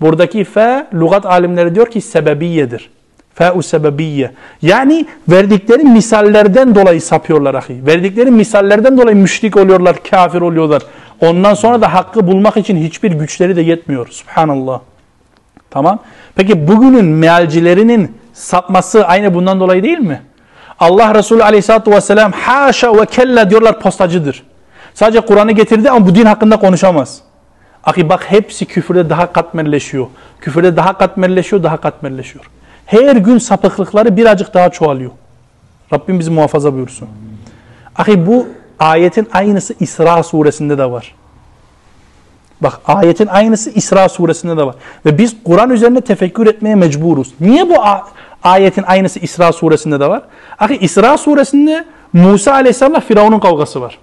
[0.00, 2.90] Buradaki fe, lügat alimleri diyor ki sebebiyedir.
[3.34, 4.30] Fe'u sebebiyye.
[4.62, 7.86] Yani verdikleri misallerden dolayı sapıyorlar ahi.
[7.86, 10.82] Verdikleri misallerden dolayı müşrik oluyorlar, kafir oluyorlar.
[11.20, 14.08] Ondan sonra da hakkı bulmak için hiçbir güçleri de yetmiyor.
[14.08, 14.80] Subhanallah.
[15.70, 15.98] Tamam.
[16.34, 20.22] Peki bugünün mealcilerinin sapması aynı bundan dolayı değil mi?
[20.80, 24.42] Allah Resulü aleyhissalatü vesselam haşa ve kella diyorlar postacıdır.
[24.94, 27.20] Sadece Kur'an'ı getirdi ama bu din hakkında konuşamaz.
[27.84, 30.06] Ahi bak hepsi küfürde daha katmerleşiyor.
[30.40, 32.44] Küfürde daha katmerleşiyor, daha katmerleşiyor.
[32.86, 35.10] Her gün sapıklıkları birazcık daha çoğalıyor.
[35.92, 37.08] Rabbim bizi muhafaza buyursun.
[37.96, 38.46] Ahi bu
[38.78, 41.14] ayetin aynısı İsra suresinde de var.
[42.60, 44.74] Bak ayetin aynısı İsra suresinde de var.
[45.06, 47.34] Ve biz Kur'an üzerine tefekkür etmeye mecburuz.
[47.40, 47.74] Niye bu
[48.42, 50.22] ayetin aynısı İsra suresinde de var?
[50.58, 53.98] Ahi İsra suresinde Musa aleyhisselamla Firavun'un kavgası var.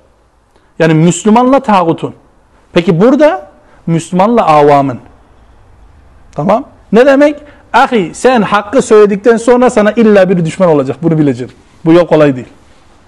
[0.80, 2.14] Yani Müslümanla tağutun.
[2.74, 3.52] Peki burada
[3.88, 5.00] Müslümanla avamın.
[6.32, 6.66] Tamam?
[6.92, 7.36] Ne demek?
[7.74, 10.98] Ahi sen hakkı söyledikten sonra sana illa bir düşman olacak.
[11.04, 11.54] Bunu bileceğim.
[11.86, 12.48] Bu yol kolay değil.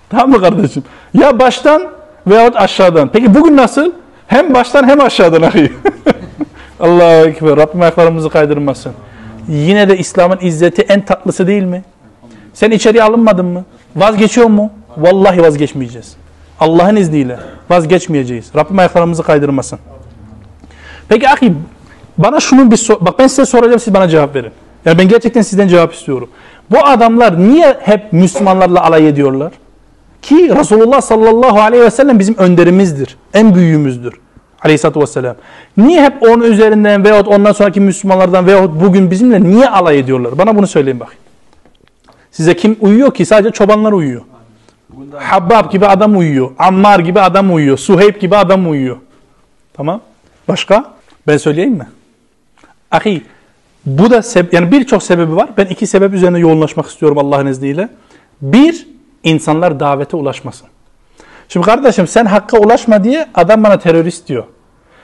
[0.10, 0.84] Tamam mı kardeşim?
[1.13, 1.84] Ya baştan
[2.28, 3.10] veyahut aşağıdan.
[3.13, 3.91] Peki bugün nasıl?
[4.28, 5.71] Hem baştan hem aşağıdan ahi.
[6.80, 7.58] Allahu Ekber.
[7.58, 8.93] Rabbim ayaklarımızı kaydırmasın.
[9.47, 11.84] Yine de İslam'ın izzeti en tatlısı değil mi?
[12.54, 13.65] Sen içeriye alınmadın mı?
[13.95, 14.71] Vazgeçiyor mu?
[14.97, 16.15] Vallahi vazgeçmeyeceğiz.
[16.60, 18.52] Allah'ın izniyle vazgeçmeyeceğiz.
[18.56, 19.80] Rabbim ayaklarımızı kaydırmasın.
[21.10, 21.54] Peki ahi
[22.23, 24.51] bana şunun bir sor bak ben size soracağım siz bana cevap verin.
[24.86, 26.29] Yani ben gerçekten sizden cevap istiyorum.
[26.71, 29.51] Bu adamlar niye hep Müslümanlarla alay ediyorlar?
[30.21, 33.17] Ki Resulullah sallallahu aleyhi ve sellem bizim önderimizdir.
[33.34, 34.13] En büyüğümüzdür.
[34.63, 35.36] Aleyhisselatü vesselam.
[35.77, 40.38] Niye hep onun üzerinden veyahut ondan sonraki Müslümanlardan veyahut bugün bizimle niye alay ediyorlar?
[40.38, 41.21] Bana bunu söyleyin bakayım.
[42.31, 43.25] Size kim uyuyor ki?
[43.25, 44.21] Sadece çobanlar uyuyor.
[45.17, 46.51] Habbab gibi adam uyuyor.
[46.60, 47.77] Ammar gibi adam uyuyor.
[47.77, 48.97] Suheyb gibi adam uyuyor.
[49.73, 50.01] Tamam.
[50.47, 50.86] Başka?
[51.27, 51.88] Ben söyleyeyim mi?
[52.91, 53.21] Ahi
[53.86, 55.49] bu da yani birçok sebebi var.
[55.58, 57.89] Ben iki sebep üzerine yoğunlaşmak istiyorum Allah'ın izniyle.
[58.41, 58.88] Bir,
[59.23, 60.67] insanlar davete ulaşmasın.
[61.49, 64.43] Şimdi kardeşim sen hakka ulaşma diye adam bana terörist diyor.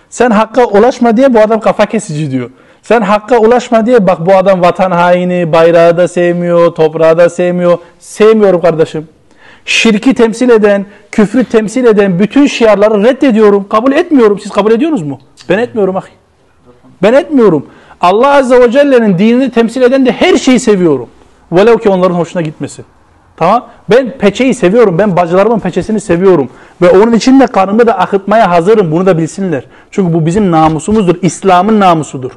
[0.09, 2.49] Sen hakka ulaşma diye bu adam kafa kesici diyor.
[2.81, 7.77] Sen hakka ulaşma diye bak bu adam vatan haini, bayrağı da sevmiyor, toprağı da sevmiyor.
[7.99, 9.07] Sevmiyorum kardeşim.
[9.65, 13.67] Şirki temsil eden, küfrü temsil eden bütün şiarları reddediyorum.
[13.69, 14.39] Kabul etmiyorum.
[14.39, 15.19] Siz kabul ediyorsunuz mu?
[15.49, 16.26] Ben etmiyorum ahi.
[17.03, 17.65] Ben etmiyorum.
[18.01, 21.09] Allah Azze ve Celle'nin dinini temsil eden de her şeyi seviyorum.
[21.51, 22.85] Velev ki onların hoşuna gitmesin.
[23.37, 23.65] Tamam.
[23.89, 24.97] Ben peçeyi seviyorum.
[24.97, 26.49] Ben bacılarımın peçesini seviyorum.
[26.81, 28.91] Ve onun için de kanımı da akıtmaya hazırım.
[28.91, 29.63] Bunu da bilsinler.
[29.91, 31.15] Çünkü bu bizim namusumuzdur.
[31.21, 32.31] İslam'ın namusudur.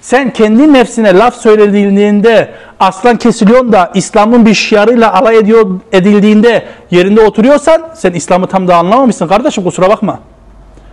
[0.00, 7.20] Sen kendi nefsine laf söylediğinde aslan kesiliyorsun da İslam'ın bir şiarıyla alay ediyor, edildiğinde yerinde
[7.20, 10.18] oturuyorsan sen İslam'ı tam da anlamamışsın kardeşim kusura bakma.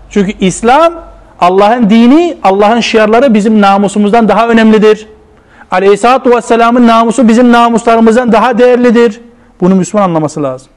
[0.10, 0.94] Çünkü İslam
[1.40, 5.08] Allah'ın dini, Allah'ın şiarları bizim namusumuzdan daha önemlidir.
[5.72, 9.22] Aleyhisselatü Vesselam'ın namusu bizim namuslarımızdan daha değerlidir.
[9.62, 10.68] Bunu Müslüman anlaması lazım.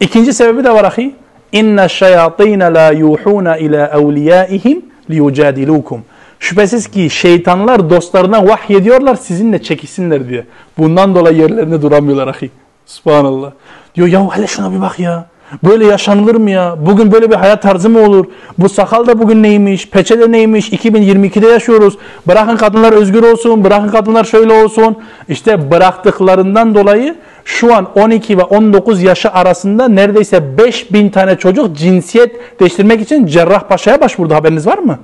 [0.00, 1.14] İkinci sebebi de var ahi.
[1.52, 6.04] İnne şeyatîne la yuhûne ilâ evliyaihim liyucadilukum.
[6.38, 10.44] Şüphesiz ki şeytanlar dostlarına vahyediyorlar sizinle çekişsinler diye.
[10.78, 12.50] Bundan dolayı yerlerinde duramıyorlar ahi.
[12.86, 13.50] Subhanallah.
[13.94, 15.26] Diyor ya hele şuna bir bak ya.
[15.64, 16.76] Böyle yaşanılır mı ya?
[16.86, 18.26] Bugün böyle bir hayat tarzı mı olur?
[18.58, 19.88] Bu sakal da bugün neymiş?
[19.88, 20.72] Peçe de neymiş?
[20.72, 21.98] 2022'de yaşıyoruz.
[22.28, 23.64] Bırakın kadınlar özgür olsun.
[23.64, 24.96] Bırakın kadınlar şöyle olsun.
[25.28, 32.60] İşte bıraktıklarından dolayı şu an 12 ve 19 yaşı arasında neredeyse 5000 tane çocuk cinsiyet
[32.60, 34.34] değiştirmek için Cerrahpaşa'ya başvurdu.
[34.34, 34.98] Haberiniz var mı?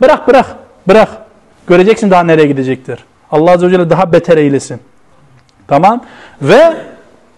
[0.00, 0.46] Bırak bırak.
[0.88, 1.08] Bırak.
[1.66, 2.98] Göreceksin daha nereye gidecektir.
[3.30, 4.80] Allah Azze ve Celle daha beter eylesin.
[5.68, 6.04] Tamam.
[6.42, 6.74] Ve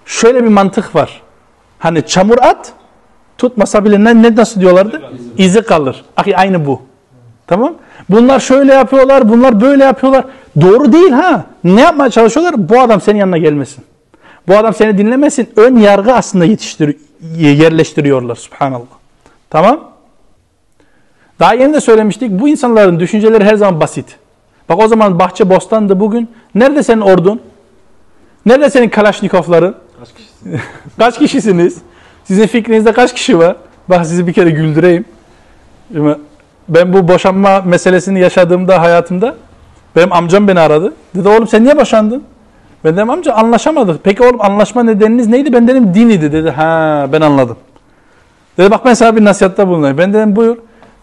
[0.07, 1.23] şöyle bir mantık var.
[1.83, 2.73] Hani çamur at
[3.39, 5.03] tutmasa bile ne, ne nasıl diyorlardı?
[5.39, 6.05] İzi kalır.
[6.37, 6.83] Aynı bu.
[7.47, 7.75] Tamam?
[8.09, 10.25] Bunlar şöyle yapıyorlar, bunlar böyle yapıyorlar.
[10.61, 11.45] Doğru değil ha.
[11.65, 12.69] Ne yapmaya çalışıyorlar?
[12.69, 13.85] Bu adam senin yanına gelmesin.
[14.49, 15.49] Bu adam seni dinlemesin.
[15.57, 16.97] Ön yargı aslında yetiştir
[17.37, 18.37] yerleştiriyorlar.
[18.37, 18.87] Subhanallah.
[19.51, 19.81] Tamam?
[21.41, 22.31] Daha yeni de söylemiştik.
[22.31, 24.17] Bu insanların düşünceleri her zaman basit.
[24.69, 26.31] Bak o zaman bahçe bostandı bugün.
[26.55, 27.41] Nerede senin ordun?
[28.47, 29.75] Nerede senin kalaşnikovların?
[30.03, 30.61] Kaç kişisiniz?
[30.99, 31.79] kaç kişisiniz?
[32.25, 33.57] Sizin fikrinizde kaç kişi var?
[33.89, 35.05] Bak sizi bir kere güldüreyim.
[36.69, 39.35] Ben bu boşanma meselesini yaşadığımda hayatımda
[39.97, 40.95] benim amcam beni aradı.
[41.15, 42.25] Dedi oğlum sen niye boşandın?
[42.85, 44.05] Ben dedim amca anlaşamadık.
[44.05, 45.53] Peki oğlum anlaşma nedeniniz neydi?
[45.53, 46.51] Ben dedim din idi dedi.
[46.51, 47.57] Ha ben anladım.
[48.59, 49.99] Dedi bak ben sana bir nasihatta bulunayım.
[49.99, 50.57] Ben dedim buyur.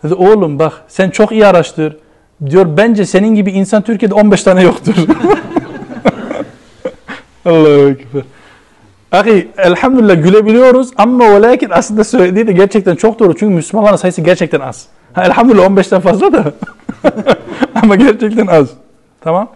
[0.03, 1.97] Dedi oğlum bak sen çok iyi araştır.
[2.45, 4.95] Diyor bence senin gibi insan Türkiye'de 15 tane yoktur.
[7.45, 8.23] Allahu Ekber.
[9.11, 13.33] Ahi elhamdülillah gülebiliyoruz ama o lakin aslında söylediği de gerçekten çok doğru.
[13.33, 14.85] Çünkü Müslümanların sayısı gerçekten az.
[15.13, 16.53] Ha, elhamdülillah 15'ten fazla da
[17.81, 18.67] ama gerçekten az.
[19.21, 19.49] Tamam.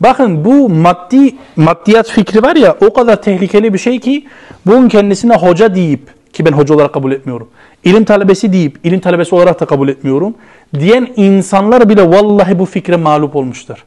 [0.00, 4.26] Bakın bu maddi maddiyat fikri var ya o kadar tehlikeli bir şey ki
[4.66, 7.48] bunun kendisine hoca deyip ki ben hoca olarak kabul etmiyorum.
[7.84, 10.34] İlim talebesi deyip ilim talebesi olarak da kabul etmiyorum.
[10.78, 13.84] Diyen insanlar bile vallahi bu fikre mağlup olmuştur.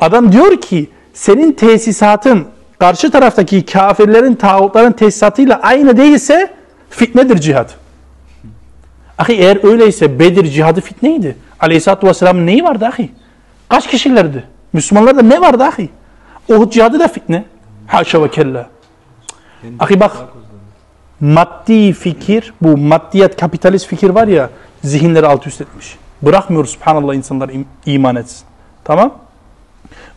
[0.00, 2.44] Adam diyor ki senin tesisatın
[2.78, 6.54] karşı taraftaki kafirlerin, tağutların tesisatıyla aynı değilse
[6.90, 7.70] fitnedir cihad.
[9.18, 11.36] Ahi eğer öyleyse Bedir cihadı fitneydi.
[11.60, 13.10] Aleyhisselatü Vesselam'ın neyi vardı ahi?
[13.68, 14.44] Kaç kişilerdi?
[14.72, 15.88] Müslümanlarda ne vardı ahi?
[16.48, 17.44] Uhud cihadı da fitne.
[17.86, 18.66] Haşa ve kella.
[19.78, 20.12] Ahi bak
[21.20, 24.50] maddi fikir, bu maddiyat kapitalist fikir var ya
[24.84, 25.96] zihinleri alt üst etmiş.
[26.22, 27.50] Bırakmıyoruz subhanallah insanlar
[27.86, 28.46] iman etsin.
[28.84, 29.14] Tamam?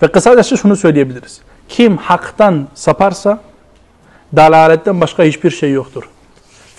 [0.01, 1.41] Ve kısaca şunu söyleyebiliriz.
[1.68, 3.40] Kim haktan saparsa
[4.36, 6.08] dalaletten başka hiçbir şey yoktur.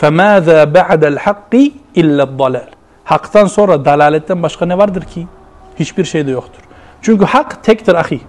[0.01, 2.65] فَمَاذَا بَعْدَ الْحَقِّ اِلَّا الضَّلَالِ
[3.03, 5.27] Haktan sonra dalaletten başka ne vardır ki?
[5.79, 6.61] Hiçbir şey de yoktur.
[7.01, 8.21] Çünkü hak tektir ahi.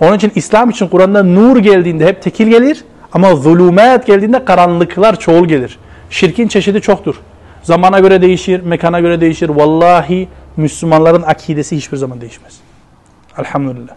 [0.00, 5.46] Onun için İslam için Kur'an'da nur geldiğinde hep tekil gelir ama zulümat geldiğinde karanlıklar çoğul
[5.46, 5.78] gelir.
[6.10, 7.14] Şirkin çeşidi çoktur.
[7.62, 9.48] Zamana göre değişir, mekana göre değişir.
[9.48, 12.60] Vallahi Müslümanların akidesi hiçbir zaman değişmez.
[13.38, 13.94] Elhamdülillah.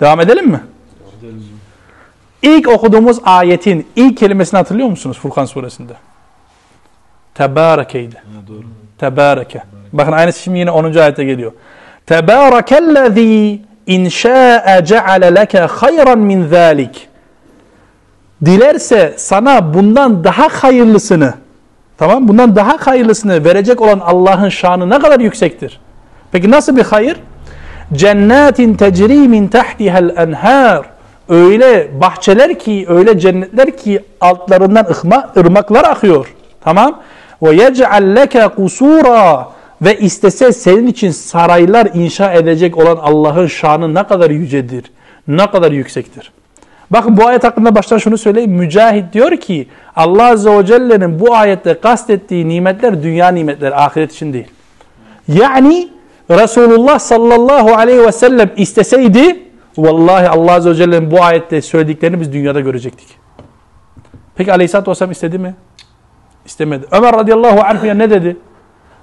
[0.00, 0.60] Devam edelim mi?
[2.41, 5.93] İlk okuduğumuz ayetin ilk kelimesini hatırlıyor musunuz Furkan suresinde?
[7.33, 8.15] Tebarekeydi.
[8.97, 9.63] Tebareke.
[9.93, 10.93] Bakın aynısı şimdi yine 10.
[10.93, 11.51] ayette geliyor.
[12.05, 17.07] Tebarekellezî in şâ'e ce'ale leke hayran min zâlik.
[18.45, 21.33] Dilerse sana bundan daha hayırlısını,
[21.97, 25.79] tamam bundan daha hayırlısını verecek olan Allah'ın şanı ne kadar yüksektir?
[26.31, 27.17] Peki nasıl bir hayır?
[27.93, 30.85] Cennetin tecri min tahtiha'l enhar.
[31.31, 36.33] Öyle bahçeler ki, öyle cennetler ki altlarından ırma, ırmaklar akıyor.
[36.63, 36.99] Tamam?
[37.43, 39.47] Ve yec'al leke kusura
[39.81, 44.83] ve istese senin için saraylar inşa edecek olan Allah'ın şanı ne kadar yücedir,
[45.27, 46.31] ne kadar yüksektir.
[46.91, 48.51] Bakın bu ayet hakkında baştan şunu söyleyeyim.
[48.51, 54.33] Mücahit diyor ki Allah Azze ve Celle'nin bu ayette kastettiği nimetler dünya nimetleri, ahiret için
[54.33, 54.47] değil.
[55.27, 55.89] Yani
[56.29, 62.33] Resulullah sallallahu aleyhi ve sellem isteseydi vallahi Allah Azze ve Celle'nin bu ayette söylediklerini biz
[62.33, 63.07] dünyada görecektik.
[64.35, 65.55] Peki aleyhissalatü vesselam istedi mi?
[66.45, 66.85] İstemedi.
[66.91, 68.37] Ömer radıyallahu anhu'ya ne dedi?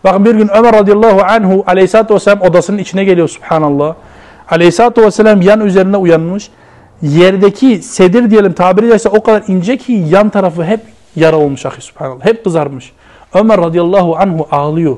[0.04, 3.94] Bakın bir gün Ömer radıyallahu anhu aleyhissalatü vesselam odasının içine geliyor subhanallah.
[4.48, 6.50] Aleyhissalatü vesselam yan üzerine uyanmış.
[7.02, 10.80] yerdeki sedir diyelim tabiri caizse o kadar ince ki yan tarafı hep
[11.16, 12.24] yara olmuş ahi subhanallah.
[12.24, 12.92] Hep kızarmış.
[13.34, 14.96] Ömer radıyallahu anhu ağlıyor.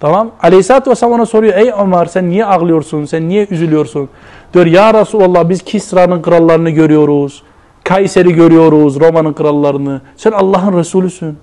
[0.00, 0.30] Tamam.
[0.42, 1.54] Aleyhisselatü Vesselam ona soruyor.
[1.54, 3.04] Ey Ömer sen niye ağlıyorsun?
[3.04, 4.08] Sen niye üzülüyorsun?
[4.54, 7.42] Diyor ya Resulallah biz Kisra'nın krallarını görüyoruz.
[7.84, 9.00] Kayseri görüyoruz.
[9.00, 10.00] Roma'nın krallarını.
[10.16, 11.38] Sen Allah'ın Resulüsün.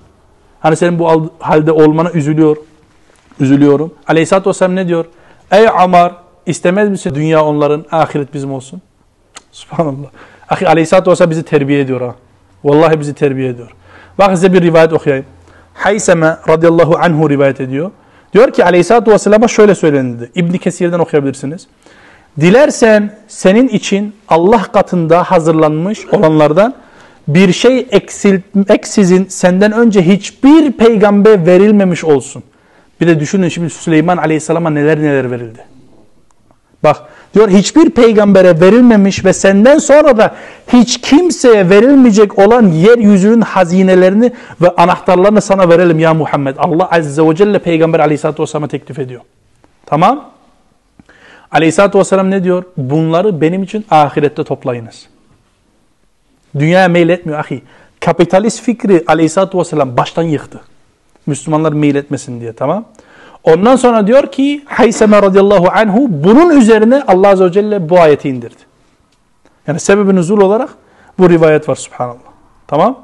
[0.60, 2.58] Hani senin bu halde olmana üzülüyor.
[3.40, 3.94] Üzülüyorum.
[4.08, 5.06] Aleyhisselatü Vesselam ne diyor?
[5.52, 6.12] Ey Ömer
[6.46, 8.82] istemez misin dünya onların ahiret bizim olsun?
[9.52, 10.08] Subhanallah.
[10.50, 12.16] Ahi Aleyhisselatü Vesselam bizi terbiye ediyor ha.
[12.64, 13.72] Vallahi bizi terbiye ediyor.
[14.18, 15.26] Bakın size bir rivayet okuyayım.
[15.74, 17.92] Hayseme radıyallahu anhu rivayet ediyor.
[18.36, 20.32] Diyor ki aleyhissalatü vesselam'a şöyle söylenildi.
[20.36, 21.68] İbni Kesir'den okuyabilirsiniz.
[22.40, 26.74] Dilersen senin için Allah katında hazırlanmış olanlardan
[27.28, 32.44] bir şey eksiltmeksizin senden önce hiçbir peygamber verilmemiş olsun.
[33.02, 35.75] Bir de düşünün şimdi Süleyman Aleyhisselam'a neler neler verildi.
[36.86, 37.02] Bak
[37.34, 40.36] diyor hiçbir peygambere verilmemiş ve senden sonra da
[40.74, 46.56] hiç kimseye verilmeyecek olan yeryüzünün hazinelerini ve anahtarlarını sana verelim ya Muhammed.
[46.60, 49.22] Allah Azze ve Celle peygamber aleyhissalatü vesselam'a teklif ediyor.
[49.86, 50.30] Tamam.
[51.52, 52.64] Aleyhissalatü vesselam ne diyor?
[52.78, 55.08] Bunları benim için ahirette toplayınız.
[56.60, 57.62] Dünyaya meyletmiyor ahi.
[58.00, 60.62] Kapitalist fikri aleyhissalatü vesselam baştan yıktı.
[61.26, 62.86] Müslümanlar meyletmesin diye tamam.
[63.46, 68.30] Ondan sonra diyor ki Hayseme radıyallahu anhu bunun üzerine Allah azze ve celle bu ayeti
[68.30, 68.56] indirdi.
[69.68, 70.70] Yani sebebi nüzul olarak
[71.20, 72.20] bu rivayet var subhanallah.
[72.68, 73.00] Tamam.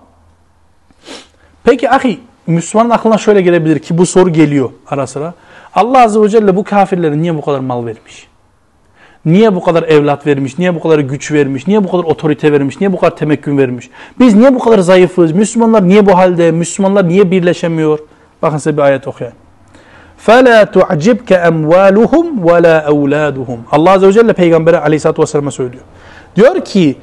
[1.64, 5.34] Peki ahi Müslümanın aklına şöyle gelebilir ki bu soru geliyor ara sıra.
[5.76, 8.28] Allah azze ve celle bu kafirlere niye bu kadar mal vermiş?
[9.26, 10.58] Niye bu kadar evlat vermiş?
[10.58, 11.68] Niye bu kadar güç vermiş?
[11.68, 12.82] Niye bu kadar otorite vermiş?
[12.82, 13.90] Niye bu kadar temekkün vermiş?
[14.20, 15.32] Biz niye bu kadar zayıfız?
[15.32, 16.52] Müslümanlar niye bu halde?
[16.52, 18.00] Müslümanlar niye birleşemiyor?
[18.42, 19.41] Bakın size bir ayet okuyayım.
[20.27, 25.85] فَلَا تُعْجِبْكَ اَمْوَالُهُمْ وَلَا اَوْلَادُهُمْ Allah Azze ve Celle Peygamber'e Aleyhisselatü Vesselam'a söylüyor.
[26.37, 26.97] Diyor ki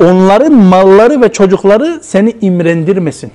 [0.00, 3.32] onların malları ve çocukları seni imrendirmesin.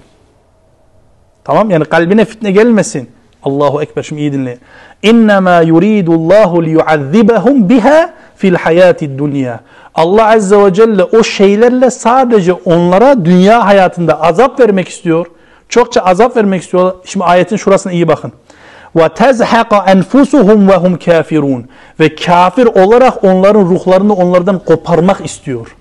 [1.44, 3.10] Tamam yani kalbine fitne gelmesin.
[3.44, 4.60] Allahu Ekber şimdi iyi dinleyin.
[5.04, 9.60] İnnemâ yuridullahu liyuazzibahum biha fil hayatid dunya.
[9.96, 15.26] Allah Azze ve Celle o şeylerle sadece onlara dünya hayatında azap vermek istiyor.
[15.70, 16.94] Çokça azap vermek istiyor.
[17.06, 18.32] Şimdi ayetin şurasına iyi bakın
[18.97, 21.69] ve tezhaqa enfusuhum ve hum kafirun
[22.01, 25.77] ve kafir olarak onların ruhlarını onlardan koparmak istiyor.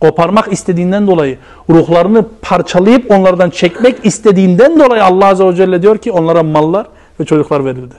[0.00, 1.38] Koparmak istediğinden dolayı
[1.70, 6.86] ruhlarını parçalayıp onlardan çekmek istediğinden dolayı Allah Azze ve Celle diyor ki onlara mallar
[7.20, 7.94] ve çocuklar verildi.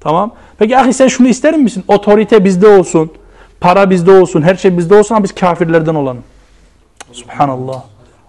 [0.00, 0.32] Tamam.
[0.58, 1.84] Peki ahi sen şunu ister misin?
[1.88, 3.12] Otorite bizde olsun,
[3.60, 6.22] para bizde olsun, her şey bizde olsun ama biz kafirlerden olalım.
[7.12, 7.82] Subhanallah.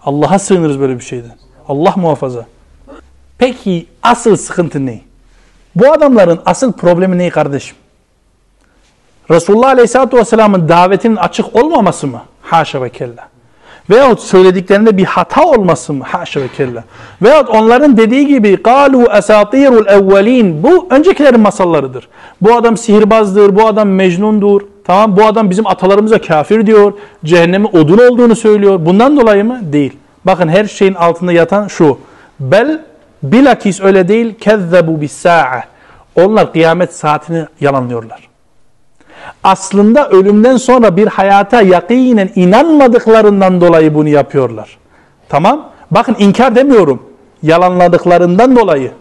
[0.04, 1.36] Allah'a sığınırız böyle bir şeyden.
[1.68, 2.46] Allah muhafaza.
[3.38, 5.01] Peki asıl sıkıntı ne?
[5.75, 7.75] Bu adamların asıl problemi ne kardeşim?
[9.31, 12.21] Resulullah Aleyhisselatü Vesselam'ın davetinin açık olmaması mı?
[12.41, 13.29] Haşa ve kella.
[13.89, 16.03] Veyahut söylediklerinde bir hata olması mı?
[16.03, 16.83] Haşa ve kella.
[17.21, 22.07] Veyahut onların dediği gibi قَالُوا اَسَاطِيرُ الْاَوَّلِينَ Bu öncekilerin masallarıdır.
[22.41, 24.61] Bu adam sihirbazdır, bu adam mecnundur.
[24.83, 26.93] Tamam bu adam bizim atalarımıza kafir diyor.
[27.25, 28.85] Cehenneme odun olduğunu söylüyor.
[28.85, 29.59] Bundan dolayı mı?
[29.63, 29.93] Değil.
[30.25, 31.99] Bakın her şeyin altında yatan şu.
[32.39, 32.81] Bel
[33.22, 34.38] Bilakis öyle değil.
[34.38, 35.64] Kezzebu bis sa'a.
[36.16, 38.28] Onlar kıyamet saatini yalanlıyorlar.
[39.44, 44.78] Aslında ölümden sonra bir hayata yakinen inanmadıklarından dolayı bunu yapıyorlar.
[45.28, 45.68] Tamam?
[45.90, 47.02] Bakın inkar demiyorum.
[47.42, 48.92] Yalanladıklarından dolayı.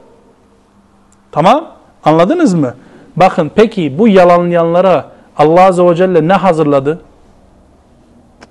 [1.32, 1.66] Tamam?
[2.04, 2.74] Anladınız mı?
[3.16, 5.06] Bakın peki bu yalanlayanlara
[5.38, 7.02] Allah Azze ve Celle ne hazırladı?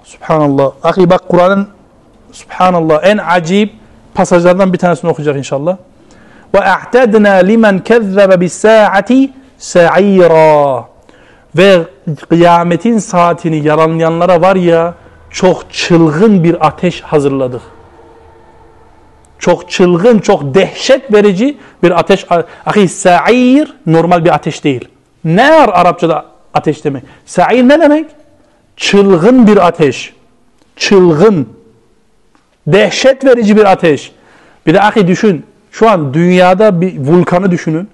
[0.04, 0.72] Subhanallah.
[0.82, 1.68] Ahi bak Kur'an'ın
[2.32, 3.72] Subhanallah en acip
[4.14, 5.76] pasajlardan bir tanesini okuyacak inşallah.
[6.54, 10.84] Ve a'tadna limen kezzebe bis saati sa'ira.
[11.56, 11.82] Ve
[12.28, 14.94] kıyametin saatini yalanlayanlara var ya
[15.30, 17.62] çok çılgın bir ateş hazırladık.
[19.38, 22.26] Çok çılgın, çok dehşet verici bir ateş.
[22.66, 24.88] Ahi sa'ir normal bir ateş değil.
[25.24, 27.02] Nar Arapçada ateş demek.
[27.26, 28.06] Sa'ir ne demek?
[28.76, 30.14] Çılgın bir ateş.
[30.76, 31.57] Çılgın.
[32.72, 34.12] Dehşet verici bir ateş.
[34.66, 35.46] Bir de ahi düşün.
[35.70, 37.88] Şu an dünyada bir vulkanı düşünün.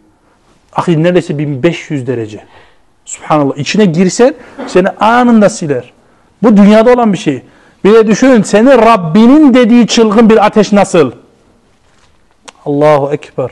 [0.72, 2.44] Ahi neredeyse 1500 derece.
[3.04, 3.56] Subhanallah.
[3.56, 4.34] İçine girsen
[4.66, 5.92] seni anında siler.
[6.42, 7.42] Bu dünyada olan bir şey.
[7.84, 11.12] Bir de düşün seni Rabbinin dediği çılgın bir ateş nasıl?
[12.66, 13.50] Allahu Ekber.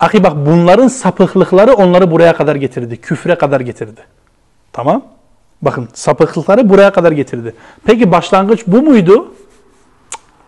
[0.00, 2.96] Ahi bak bunların sapıklıkları onları buraya kadar getirdi.
[2.96, 4.00] Küfre kadar getirdi.
[4.72, 5.02] Tamam.
[5.62, 7.54] Bakın sapıklıkları buraya kadar getirdi.
[7.84, 9.34] Peki başlangıç bu muydu?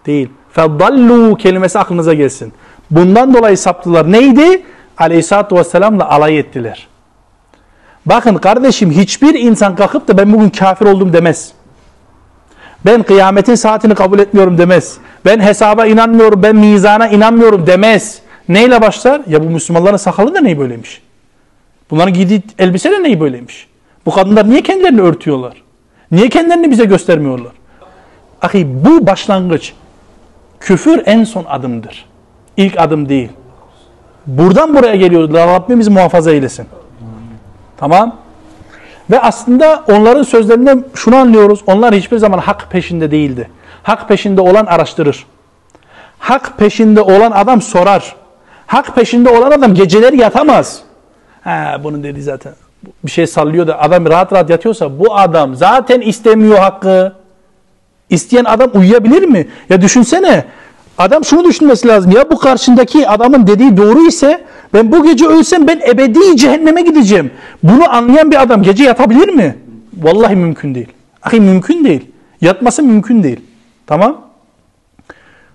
[0.06, 0.28] Değil.
[0.52, 2.52] Feddallu kelimesi aklınıza gelsin.
[2.90, 4.12] Bundan dolayı saptılar.
[4.12, 4.62] Neydi?
[4.98, 6.88] Aleyhisselatü Vesselam'la alay ettiler.
[8.06, 11.52] Bakın kardeşim hiçbir insan kalkıp da ben bugün kafir oldum demez.
[12.86, 14.98] Ben kıyametin saatini kabul etmiyorum demez.
[15.24, 18.22] Ben hesaba inanmıyorum, ben mizana inanmıyorum demez.
[18.48, 19.22] Neyle başlar?
[19.26, 21.02] Ya bu Müslümanların sakalı da neyi böyleymiş?
[21.90, 23.68] Bunların giydiği elbise de neyi böyleymiş?
[24.06, 25.62] Bu kadınlar niye kendilerini örtüyorlar?
[26.10, 27.52] Niye kendilerini bize göstermiyorlar?
[28.42, 29.72] Ahi bu başlangıç.
[30.64, 32.06] Küfür en son adımdır.
[32.56, 33.28] İlk adım değil.
[34.26, 35.32] Buradan buraya geliyor.
[35.34, 36.66] Rabbimiz muhafaza eylesin.
[37.76, 38.16] Tamam.
[39.10, 41.60] Ve aslında onların sözlerinden şunu anlıyoruz.
[41.66, 43.50] Onlar hiçbir zaman hak peşinde değildi.
[43.82, 45.26] Hak peşinde olan araştırır.
[46.18, 48.16] Hak peşinde olan adam sorar.
[48.66, 50.82] Hak peşinde olan adam geceleri yatamaz.
[51.44, 52.52] Ha bunu dedi zaten.
[53.04, 57.12] Bir şey sallıyor da adam rahat rahat yatıyorsa bu adam zaten istemiyor hakkı.
[58.10, 59.46] İsteyen adam uyuyabilir mi?
[59.68, 60.44] Ya düşünsene.
[60.98, 62.10] Adam şunu düşünmesi lazım.
[62.10, 64.44] Ya bu karşındaki adamın dediği doğru ise
[64.74, 67.30] ben bu gece ölsem ben ebedi cehenneme gideceğim.
[67.62, 69.56] Bunu anlayan bir adam gece yatabilir mi?
[69.96, 70.88] Vallahi mümkün değil.
[71.22, 72.06] Ahi mümkün değil.
[72.40, 73.40] Yatması mümkün değil.
[73.86, 74.20] Tamam?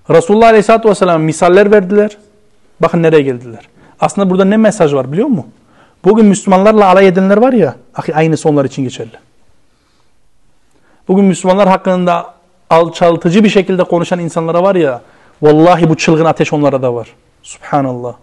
[0.10, 2.18] Resulullah Aleyhisselatü Vesselam misaller verdiler.
[2.80, 3.68] Bakın nereye geldiler.
[4.00, 5.46] Aslında burada ne mesaj var biliyor musun?
[6.06, 9.12] Bugün Müslümanlarla alay edenler var ya, ahi aynısı onlar için geçerli.
[11.08, 12.34] Bugün Müslümanlar hakkında
[12.70, 15.02] alçaltıcı bir şekilde konuşan insanlara var ya,
[15.42, 17.08] vallahi bu çılgın ateş onlara da var.
[17.44, 18.14] Subhanallah.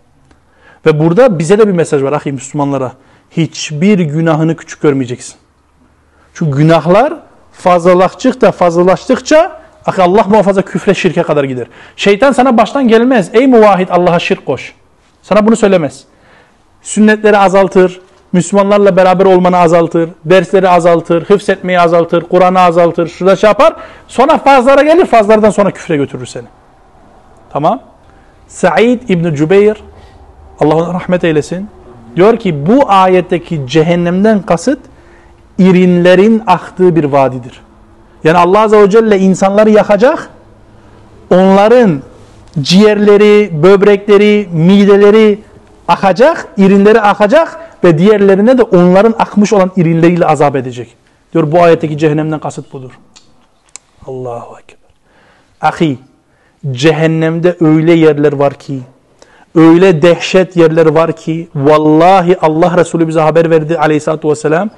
[0.86, 2.92] Ve burada bize de bir mesaj var ahi Müslümanlara.
[3.30, 5.34] Hiçbir günahını küçük görmeyeceksin.
[6.34, 7.14] Çünkü günahlar
[7.52, 11.66] fazlalaştıkça fazlalaştıkça ahi Allah muhafaza küfre şirke kadar gider.
[11.96, 13.30] Şeytan sana baştan gelmez.
[13.32, 14.74] Ey muvahhid Allah'a şirk koş.
[15.22, 16.04] Sana bunu söylemez.
[16.82, 18.00] Sünnetleri azaltır,
[18.34, 23.76] Müslümanlarla beraber olmanı azaltır, dersleri azaltır, hıfzetmeyi azaltır, Kur'an'ı azaltır, şurada şey yapar.
[24.08, 26.44] Sonra fazlara gelir, fazlardan sonra küfre götürür seni.
[27.52, 27.80] Tamam.
[28.48, 29.76] Said İbni Cübeyr
[30.60, 31.68] Allah ona rahmet eylesin.
[32.16, 34.78] Diyor ki bu ayetteki cehennemden kasıt
[35.58, 37.60] irinlerin aktığı bir vadidir.
[38.24, 40.30] Yani Allah Azze ve Celle insanları yakacak.
[41.30, 42.02] Onların
[42.60, 45.38] ciğerleri, böbrekleri, mideleri
[45.88, 50.96] akacak, irinleri akacak ve diğerlerine de onların akmış olan irinleriyle azap edecek.
[51.32, 52.90] Diyor bu ayetteki cehennemden kasıt budur.
[54.06, 54.78] Allahu Ekber.
[55.60, 55.98] Ahi,
[56.72, 58.80] cehennemde öyle yerler var ki
[59.54, 64.70] öyle dehşet yerler var ki vallahi Allah Resulü bize haber verdi aleyhissalatü vesselam.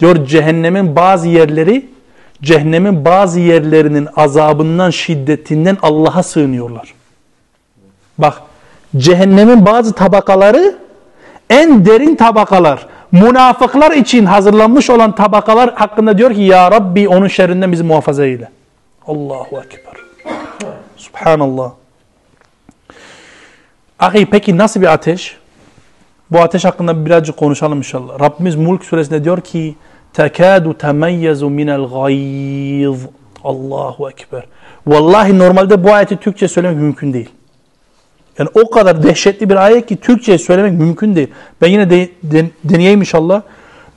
[0.00, 1.88] Diyor cehennemin bazı yerleri
[2.42, 6.94] cehennemin bazı yerlerinin azabından şiddetinden Allah'a sığınıyorlar.
[8.18, 8.42] Bak
[8.96, 10.78] cehennemin bazı tabakaları
[11.50, 12.86] en derin tabakalar.
[13.12, 18.48] Münafıklar için hazırlanmış olan tabakalar hakkında diyor ki ya Rabbi onun şerrinden bizi muhafaza eyle.
[19.06, 19.94] Allahu Ekber.
[20.96, 21.70] Subhanallah.
[23.98, 25.36] Ahi peki nasıl bir ateş?
[26.30, 28.20] Bu ateş hakkında birazcık konuşalım inşallah.
[28.20, 29.74] Rabbimiz Mulk suresinde diyor ki
[30.12, 33.06] tekadu temeyyezu minel gayz.
[33.44, 34.44] Allahu Ekber.
[34.86, 37.28] Vallahi normalde bu ayeti Türkçe söylemek mümkün değil.
[38.38, 41.28] Yani o kadar dehşetli bir ayet ki Türkçe söylemek mümkün değil.
[41.62, 43.42] Ben yine de, de, deneyeyim inşallah.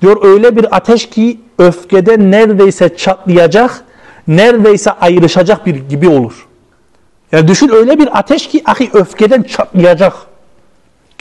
[0.02, 3.84] Diyor öyle bir ateş ki öfkede neredeyse çatlayacak,
[4.28, 6.48] neredeyse ayrışacak bir gibi olur.
[7.32, 10.14] Yani düşün öyle bir ateş ki ahi öfkeden çatlayacak.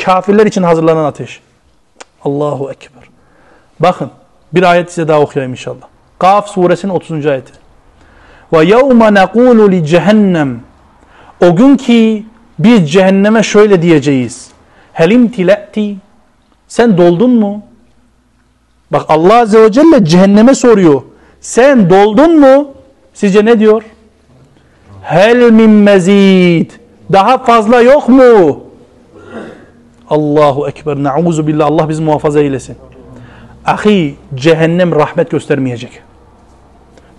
[0.05, 1.41] Kafirler için hazırlanan ateş.
[2.25, 3.03] Allahu Ekber.
[3.81, 4.11] Bakın
[4.55, 5.87] bir ayet size daha okuyayım inşallah.
[6.19, 7.27] Kaf suresinin 30.
[7.27, 7.53] ayeti.
[8.53, 10.61] Ve yevme nekulu li cehennem.
[11.45, 12.27] O gün ki
[12.65, 14.49] biz cehenneme şöyle diyeceğiz.
[14.93, 15.97] Helim tileti.
[16.69, 17.63] Sen doldun mu?
[18.93, 21.03] Bak Allah Azze ve Celle cehenneme soruyor.
[21.41, 22.69] Sen doldun mu?
[23.15, 23.83] Sizce ne diyor?
[25.03, 26.71] Hel min mezid.
[27.13, 28.61] Daha fazla yok mu?
[30.11, 30.97] Allahu Ekber.
[30.97, 31.67] Nauzu billah.
[31.67, 32.77] Allah bizi muhafaza eylesin.
[33.65, 36.03] Ahi cehennem rahmet göstermeyecek.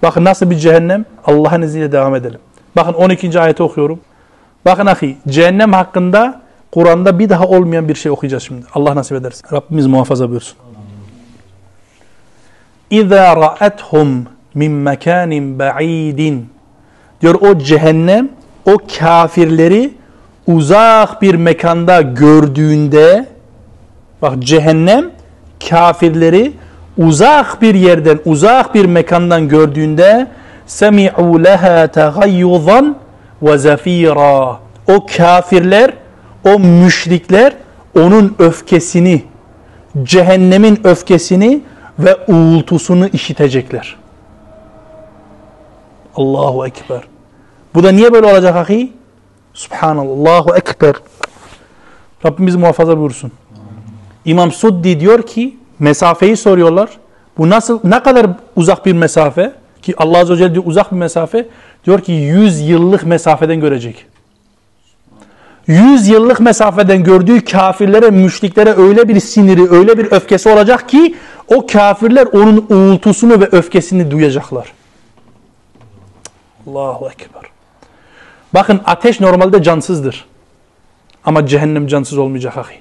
[0.03, 1.05] Bakın nasıl bir cehennem?
[1.25, 2.39] Allah'ın izniyle devam edelim.
[2.75, 3.39] Bakın 12.
[3.39, 3.99] ayeti okuyorum.
[4.65, 6.41] Bakın ahi cehennem hakkında
[6.71, 8.65] Kur'an'da bir daha olmayan bir şey okuyacağız şimdi.
[8.73, 9.47] Allah nasip ederse.
[9.51, 10.57] Rabbimiz muhafaza buyursun.
[12.89, 16.49] İza ra'ethum min mekanin ba'idin
[17.21, 18.29] Diyor o cehennem
[18.65, 19.93] o kafirleri
[20.47, 23.25] uzak bir mekanda gördüğünde
[24.21, 25.11] bak cehennem
[25.69, 26.53] kafirleri
[26.97, 30.27] uzak bir yerden uzak bir mekandan gördüğünde
[30.65, 32.95] semi'u leha tegayyuzan
[33.41, 35.93] ve zafira o kafirler
[36.45, 37.53] o müşrikler
[37.99, 39.23] onun öfkesini
[40.03, 41.61] cehennemin öfkesini
[41.99, 43.95] ve uğultusunu işitecekler.
[46.15, 47.01] Allahu Ekber.
[47.75, 48.93] Bu da niye böyle olacak ahi?
[49.53, 50.11] Subhanallah.
[50.11, 50.95] Allahu Ekber.
[52.25, 53.31] Rabbimiz muhafaza buyursun.
[54.25, 56.89] İmam Suddi diyor ki Mesafeyi soruyorlar.
[57.37, 59.53] Bu nasıl ne kadar uzak bir mesafe?
[59.81, 61.47] Ki Allah Azze ve Celle diyor uzak bir mesafe.
[61.85, 64.05] Diyor ki 100 yıllık mesafeden görecek.
[65.67, 71.15] 100 yıllık mesafeden gördüğü kafirlere, müşriklere öyle bir siniri, öyle bir öfkesi olacak ki
[71.47, 74.73] o kafirler onun uğultusunu ve öfkesini duyacaklar.
[76.67, 77.41] Allahu Ekber.
[78.53, 80.25] Bakın ateş normalde cansızdır.
[81.25, 82.75] Ama cehennem cansız olmayacak ahi.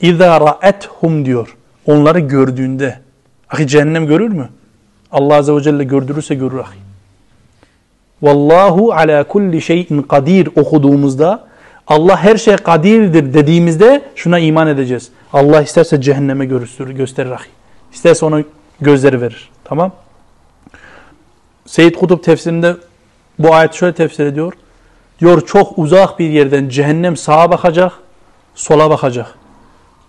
[0.00, 1.56] İzâ ra'ethum diyor.
[1.86, 3.00] Onları gördüğünde.
[3.50, 4.48] Ahi cehennem görür mü?
[5.12, 6.81] Allah Azze ve Celle gördürürse görür ahi.
[8.22, 11.44] Vallahu ala kulli şeyin kadir okuduğumuzda
[11.86, 15.08] Allah her şey kadirdir dediğimizde şuna iman edeceğiz.
[15.32, 17.48] Allah isterse cehenneme gösterir, gösterir ahi.
[17.92, 18.42] İsterse ona
[18.80, 19.50] gözleri verir.
[19.64, 19.92] Tamam?
[21.66, 22.76] Seyyid Kutup tefsirinde
[23.38, 24.52] bu ayet şöyle tefsir ediyor.
[25.20, 27.92] Diyor çok uzak bir yerden cehennem sağa bakacak,
[28.54, 29.34] sola bakacak.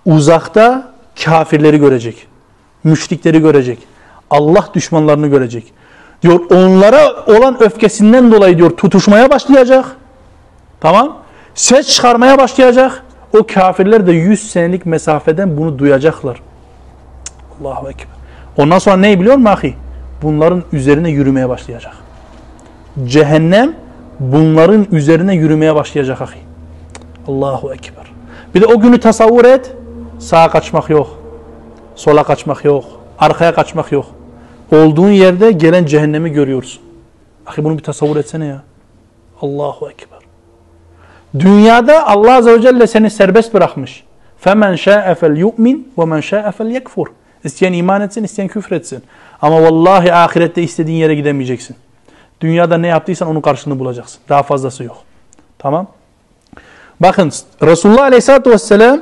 [0.06, 0.94] Uzakta
[1.26, 2.28] kafirleri görecek.
[2.84, 3.80] Müşrikleri görecek.
[4.30, 5.74] Allah düşmanlarını görecek.
[6.24, 9.86] Diyor onlara olan öfkesinden dolayı diyor tutuşmaya başlayacak.
[10.82, 11.18] Tamam?
[11.56, 13.04] Ses çıkarmaya başlayacak.
[13.40, 16.42] O kafirler de 100 senelik mesafeden bunu duyacaklar.
[17.62, 18.08] Allahu Ekber.
[18.58, 19.74] Ondan sonra ne biliyor musun ahi?
[20.22, 21.94] Bunların üzerine yürümeye başlayacak.
[23.06, 23.74] Cehennem
[24.20, 26.40] bunların üzerine yürümeye başlayacak ahi.
[27.28, 28.06] Allahu Ekber.
[28.56, 29.76] Bir de o günü tasavvur et.
[30.20, 31.20] Sağa kaçmak yok.
[31.96, 32.86] Sola kaçmak yok.
[33.20, 34.06] Arkaya kaçmak yok.
[34.73, 36.83] Olduğun yerde gelen cehennemi görüyorsun.
[37.47, 38.63] Ahi bunu bir tasavvur etsene ya.
[39.43, 40.19] Allahu Ekber.
[41.39, 44.05] Dünyada Allah Azze ve Celle seni serbest bırakmış.
[44.45, 47.07] فَمَنْ شَاءَ فَلْيُؤْمِنْ وَمَنْ شَاءَ فَلْيَكْفُرْ
[47.45, 49.03] İsteyen iman etsin, isteyen küfür etsin.
[49.43, 51.77] Ama vallahi ahirette istediğin yere gidemeyeceksin.
[52.41, 54.21] Dünyada ne yaptıysan onun karşılığını bulacaksın.
[54.29, 54.97] Daha fazlası yok.
[55.59, 55.87] Tamam.
[57.01, 59.01] Bakın Resulullah Aleyhisselatü Vesselam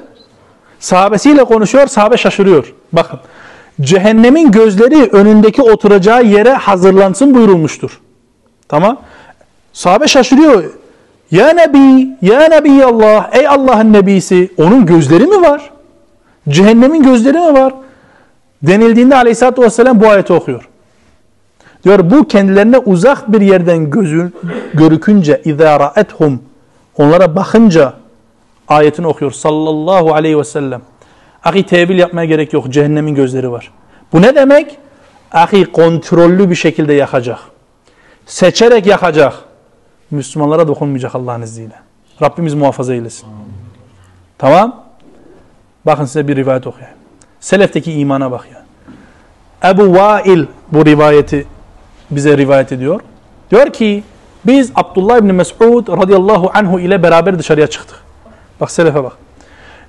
[0.78, 2.74] sahabesiyle konuşuyor, sahabe şaşırıyor.
[2.92, 3.20] Bakın
[3.80, 8.00] cehennemin gözleri önündeki oturacağı yere hazırlansın buyurulmuştur.
[8.68, 9.00] Tamam.
[9.72, 10.64] Sahabe şaşırıyor.
[11.30, 15.70] Ya Nebi, Ya Nebi Allah, ey Allah'ın Nebisi, onun gözleri mi var?
[16.48, 17.74] Cehennemin gözleri mi var?
[18.62, 20.68] Denildiğinde aleyhissalatü vesselam bu ayeti okuyor.
[21.84, 24.32] Diyor bu kendilerine uzak bir yerden gözü,
[24.74, 26.36] görükünce اِذَا رَأَتْهُمْ
[26.98, 27.92] Onlara bakınca
[28.68, 30.80] ayetini okuyor sallallahu aleyhi ve sellem.
[31.43, 32.69] Ahi tevil yapmaya gerek yok.
[32.69, 33.71] Cehennemin gözleri var.
[34.13, 34.77] Bu ne demek?
[35.31, 37.39] Ahi kontrollü bir şekilde yakacak.
[38.25, 39.33] Seçerek yakacak.
[40.11, 41.75] Müslümanlara dokunmayacak Allah'ın izniyle.
[42.21, 43.27] Rabbimiz muhafaza eylesin.
[44.37, 44.83] Tamam.
[45.85, 46.97] Bakın size bir rivayet okuyayım.
[47.39, 48.61] Selefteki imana bak ya.
[49.71, 51.47] Ebu Vail bu rivayeti
[52.11, 53.01] bize rivayet ediyor.
[53.51, 54.03] Diyor ki
[54.45, 57.97] biz Abdullah ibn Mes'ud radıyallahu anhu ile beraber dışarıya çıktık.
[58.61, 59.13] Bak selefe bak.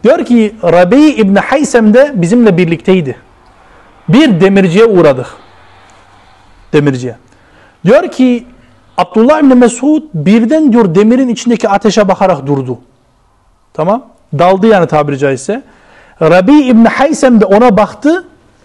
[0.04, 3.16] Diyor ki Rabi İbni Haysem de bizimle birlikteydi.
[4.08, 5.26] Bir demirciye uğradık.
[6.72, 7.16] Demirciye.
[7.84, 8.46] Diyor ki
[8.98, 12.78] Abdullah İbni Mesud birden diyor demirin içindeki ateşe bakarak durdu.
[13.72, 14.06] Tamam.
[14.38, 15.62] Daldı yani tabiri caizse.
[16.22, 18.24] Rabi İbni Haysem de ona baktı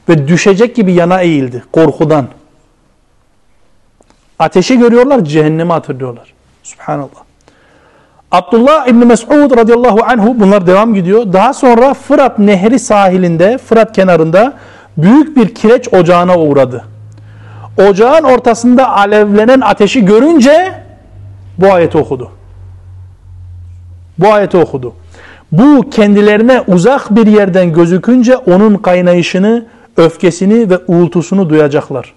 [0.09, 2.27] ve düşecek gibi yana eğildi korkudan.
[4.39, 6.33] Ateşi görüyorlar, cehennemi hatırlıyorlar.
[6.63, 7.26] Subhanallah.
[8.31, 11.33] Abdullah İbni Mes'ud radıyallahu anhu bunlar devam gidiyor.
[11.33, 14.53] Daha sonra Fırat Nehri sahilinde, Fırat kenarında
[14.97, 16.83] büyük bir kireç ocağına uğradı.
[17.89, 20.73] Ocağın ortasında alevlenen ateşi görünce
[21.57, 22.31] bu ayeti okudu.
[24.17, 24.93] Bu ayeti okudu.
[25.51, 29.65] Bu kendilerine uzak bir yerden gözükünce onun kaynayışını,
[29.97, 32.13] öfkesini ve uğultusunu duyacaklar.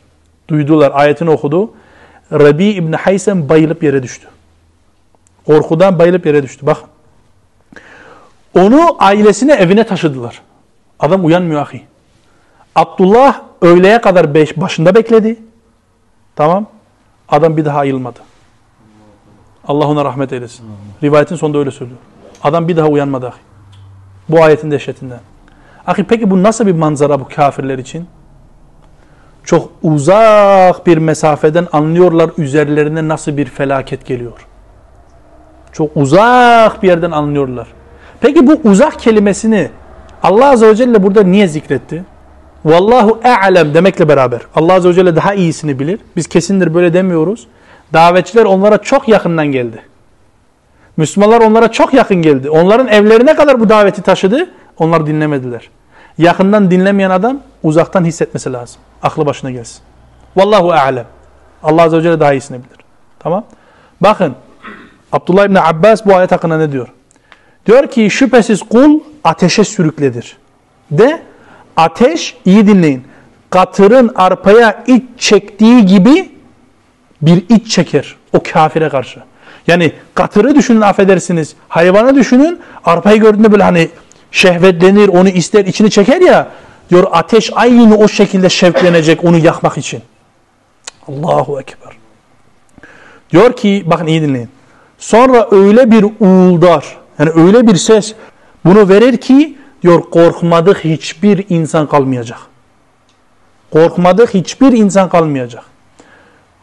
[0.48, 0.92] Duydular.
[0.94, 1.70] Ayetini okudu.
[2.32, 4.26] Rabi İbni Haysem bayılıp yere düştü.
[5.46, 6.66] Korkudan bayılıp yere düştü.
[6.66, 6.76] Bak.
[8.54, 10.42] Onu ailesine evine taşıdılar.
[11.00, 11.82] Adam uyanmıyor ahi.
[12.74, 15.40] Abdullah öğleye kadar beş, başında bekledi.
[16.36, 16.66] Tamam.
[17.28, 18.18] Adam bir daha ayılmadı.
[19.68, 20.66] Allah ona rahmet eylesin.
[21.02, 21.98] Rivayetin sonunda öyle söylüyor.
[22.42, 23.40] Adam bir daha uyanmadı ahi.
[24.28, 25.20] Bu ayetin dehşetinden.
[25.86, 28.06] Ahi peki bu nasıl bir manzara bu kafirler için?
[29.44, 34.46] Çok uzak bir mesafeden anlıyorlar üzerlerine nasıl bir felaket geliyor.
[35.72, 37.68] Çok uzak bir yerden anlıyorlar.
[38.20, 39.70] Peki bu uzak kelimesini
[40.22, 42.04] Allah Azze ve Celle burada niye zikretti?
[42.64, 44.40] Vallahu e'lem demekle beraber.
[44.54, 46.00] Allah Azze ve Celle daha iyisini bilir.
[46.16, 47.46] Biz kesindir böyle demiyoruz.
[47.92, 49.82] Davetçiler onlara çok yakından geldi.
[50.96, 52.50] Müslümanlar onlara çok yakın geldi.
[52.50, 54.50] Onların evlerine kadar bu daveti taşıdı.
[54.78, 55.70] Onlar dinlemediler.
[56.18, 58.80] Yakından dinlemeyen adam uzaktan hissetmesi lazım.
[59.02, 59.82] Aklı başına gelsin.
[60.36, 61.06] Vallahu a'lem.
[61.62, 62.84] Allah Azze ve Celle daha iyisini bilir.
[63.18, 63.44] Tamam.
[64.00, 64.34] Bakın
[65.12, 66.88] Abdullah İbni Abbas bu ayet hakkında ne diyor?
[67.66, 70.36] Diyor ki şüphesiz kul ateşe sürükledir.
[70.90, 71.22] De
[71.76, 73.04] Ateş, iyi dinleyin,
[73.50, 76.32] katırın arpaya iç çektiği gibi
[77.22, 79.20] bir iç çeker o kafire karşı.
[79.66, 83.88] Yani katırı düşünün affedersiniz, hayvanı düşünün, arpayı gördüğünde böyle hani
[84.30, 86.48] şehvetlenir, onu ister, içini çeker ya,
[86.90, 90.02] diyor ateş aynı o şekilde şevklenecek onu yakmak için.
[91.08, 91.92] Allahu Ekber.
[93.30, 94.48] Diyor ki, bakın iyi dinleyin.
[95.00, 98.14] Sonra öyle bir uğuldar, yani öyle bir ses
[98.64, 102.38] bunu verir ki, diyor korkmadık hiçbir insan kalmayacak.
[103.70, 105.62] Korkmadık hiçbir insan kalmayacak.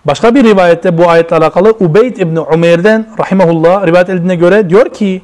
[0.06, 5.22] Başka bir rivayette bu ayetle alakalı Ubeyd İbni Umeyr'den rahimahullah rivayet edildiğine göre diyor ki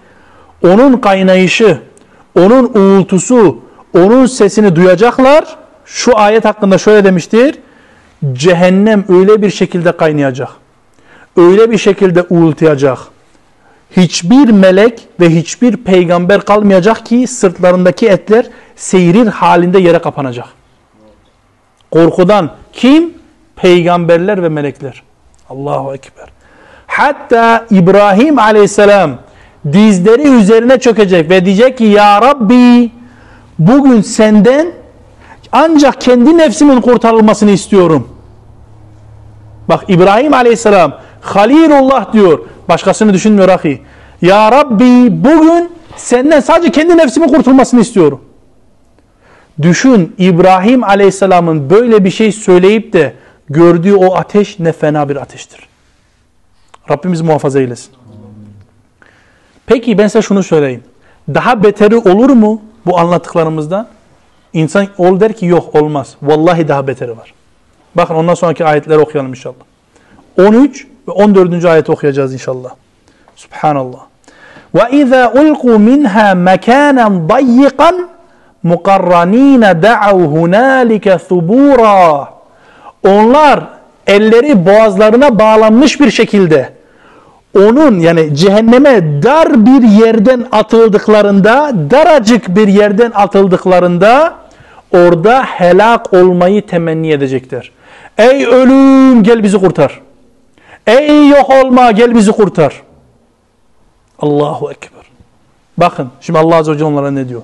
[0.63, 1.79] onun kaynayışı,
[2.39, 3.59] onun uğultusu,
[3.97, 5.57] onun sesini duyacaklar.
[5.85, 7.59] Şu ayet hakkında şöyle demiştir.
[8.33, 10.49] Cehennem öyle bir şekilde kaynayacak.
[11.37, 12.99] Öyle bir şekilde uğultuyacak.
[13.97, 20.47] Hiçbir melek ve hiçbir peygamber kalmayacak ki sırtlarındaki etler seyrir halinde yere kapanacak.
[21.91, 23.13] Korkudan kim?
[23.55, 25.03] Peygamberler ve melekler.
[25.49, 26.29] Allahu Ekber.
[26.87, 29.11] Hatta İbrahim aleyhisselam
[29.73, 32.91] dizleri üzerine çökecek ve diyecek ki Ya Rabbi
[33.59, 34.71] bugün senden
[35.51, 38.07] ancak kendi nefsimin kurtarılmasını istiyorum.
[39.69, 40.93] Bak İbrahim aleyhisselam
[41.23, 42.39] Halilullah diyor.
[42.69, 43.81] Başkasını düşünmüyor ahi.
[44.21, 48.21] Ya Rabbi bugün senden sadece kendi nefsimin kurtulmasını istiyorum.
[49.61, 53.13] Düşün İbrahim aleyhisselamın böyle bir şey söyleyip de
[53.49, 55.59] gördüğü o ateş ne fena bir ateştir.
[56.89, 57.91] Rabbimiz muhafaza eylesin.
[59.65, 60.83] Peki ben size şunu söyleyeyim.
[61.33, 63.87] Daha beteri olur mu bu anlattıklarımızdan?
[64.53, 66.15] İnsan ol der ki yok olmaz.
[66.21, 67.33] Vallahi daha beteri var.
[67.95, 69.55] Bakın ondan sonraki ayetleri okuyalım inşallah.
[70.37, 71.65] 13 ve 14.
[71.65, 72.69] ayet okuyacağız inşallah.
[73.35, 73.99] Subhanallah.
[74.75, 78.09] Ve izâ ulqu minhâ mekânen dayyikan
[78.63, 82.27] mukarranîne da'av hunâlike thubûrâ.
[83.07, 83.63] Onlar
[84.07, 86.69] elleri boğazlarına bağlanmış bir şekilde
[87.57, 94.33] onun yani cehenneme dar bir yerden atıldıklarında, daracık bir yerden atıldıklarında
[94.91, 97.71] orada helak olmayı temenni edecekler.
[98.17, 100.02] Ey ölüm gel bizi kurtar.
[100.87, 102.81] Ey yok olma gel bizi kurtar.
[104.19, 105.03] Allahu Ekber.
[105.77, 107.41] Bakın şimdi Allah Azze ve Celle onlara ne diyor?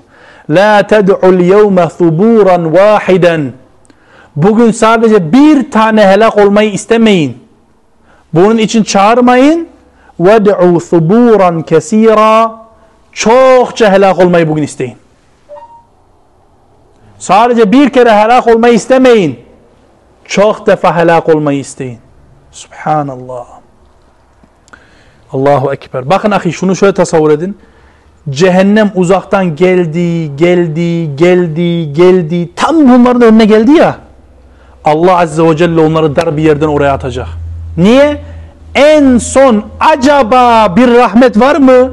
[0.50, 3.52] La ted'ul yevme thuburan vahiden.
[4.36, 7.38] Bugün sadece bir tane helak olmayı istemeyin.
[8.34, 9.68] Bunun için çağırmayın.
[10.20, 12.60] Ved'u thuburan kesira.
[13.12, 14.96] Çokça helak olmayı bugün isteyin.
[17.18, 19.40] Sadece bir kere helak olmayı istemeyin.
[20.24, 21.98] Çok defa helak olmayı isteyin.
[22.52, 23.46] Subhanallah.
[25.32, 26.10] Allahu Ekber.
[26.10, 27.58] Bakın ahi şunu şöyle tasavvur edin.
[28.30, 32.54] Cehennem uzaktan geldi, geldi, geldi, geldi.
[32.56, 33.96] Tam bunların önüne geldi ya.
[34.84, 37.26] Allah Azze ve Celle onları dar bir yerden oraya atacak.
[37.76, 38.22] Niye?
[38.74, 41.90] En son acaba bir rahmet var mı?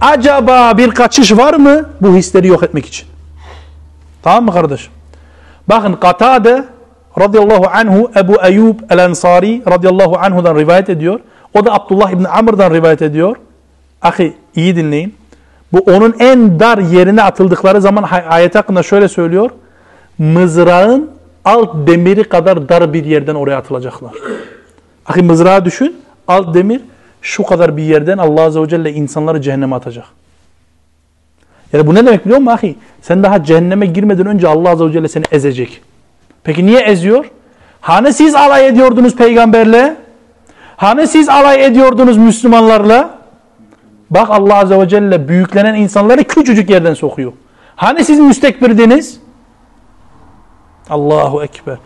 [0.00, 1.84] Acaba bir kaçış var mı?
[2.00, 3.08] Bu hisleri yok etmek için.
[4.22, 4.88] Tamam mı kardeş?
[5.68, 6.64] Bakın Katade
[7.18, 11.20] radıyallahu anhu Ebu Eyyub el-Ensari radıyallahu anhu'dan rivayet ediyor.
[11.54, 13.36] O da Abdullah ibn Amr'dan rivayet ediyor.
[14.02, 15.14] Ahi iyi dinleyin.
[15.72, 19.50] Bu onun en dar yerine atıldıkları zaman ayet hakkında şöyle söylüyor.
[20.18, 21.10] Mızrağın
[21.44, 24.12] alt demiri kadar dar bir yerden oraya atılacaklar.
[25.06, 25.96] Ahi mızrağı düşün.
[26.28, 26.80] Alt demir
[27.22, 30.04] şu kadar bir yerden Allah Azze ve Celle insanları cehenneme atacak.
[31.72, 32.76] Yani bu ne demek biliyor musun ahi?
[33.02, 35.82] Sen daha cehenneme girmeden önce Allah Azze ve Celle seni ezecek.
[36.44, 37.24] Peki niye eziyor?
[37.80, 39.96] Hani siz alay ediyordunuz peygamberle?
[40.76, 43.10] Hani siz alay ediyordunuz Müslümanlarla?
[44.10, 47.32] Bak Allah Azze ve Celle büyüklenen insanları küçücük yerden sokuyor.
[47.76, 49.20] Hani siz müstekbirdiniz?
[50.90, 51.76] Allahu Ekber.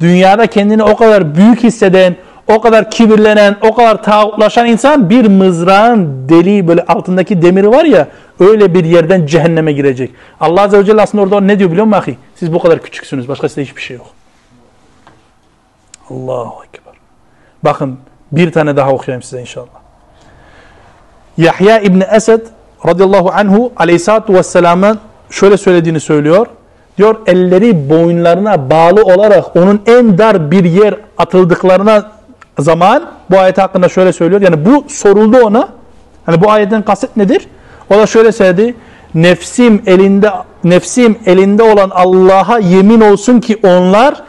[0.00, 2.16] Dünyada kendini o kadar büyük hisseden,
[2.48, 8.08] o kadar kibirlenen, o kadar tağutlaşan insan bir mızrağın deliği böyle altındaki demiri var ya
[8.40, 10.10] öyle bir yerden cehenneme girecek.
[10.40, 12.16] Allah Azze ve Celle aslında orada ne diyor biliyor musun?
[12.42, 13.28] Siz bu kadar küçüksünüz.
[13.28, 14.06] Başka size hiçbir şey yok.
[16.10, 16.94] Allahu Ekber.
[17.64, 17.98] Bakın
[18.32, 19.66] bir tane daha okuyayım size inşallah.
[21.36, 22.40] Yahya İbni Esed
[22.86, 24.98] radıyallahu anhu aleyhissalatu vesselamın
[25.30, 26.46] şöyle söylediğini söylüyor.
[26.98, 32.10] Diyor elleri boyunlarına bağlı olarak onun en dar bir yer atıldıklarına
[32.58, 34.40] zaman bu ayet hakkında şöyle söylüyor.
[34.40, 35.68] Yani bu soruldu ona.
[36.26, 37.48] Hani bu ayetten kasıt nedir?
[37.90, 38.74] O da şöyle söyledi.
[39.14, 40.32] Nefsim elinde
[40.64, 44.22] nefsim elinde olan Allah'a yemin olsun ki onlar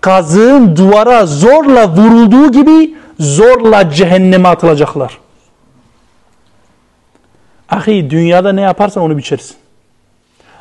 [0.00, 5.18] kazığın duvara zorla vurulduğu gibi zorla cehenneme atılacaklar.
[7.70, 9.56] Ahi dünyada ne yaparsan onu biçersin.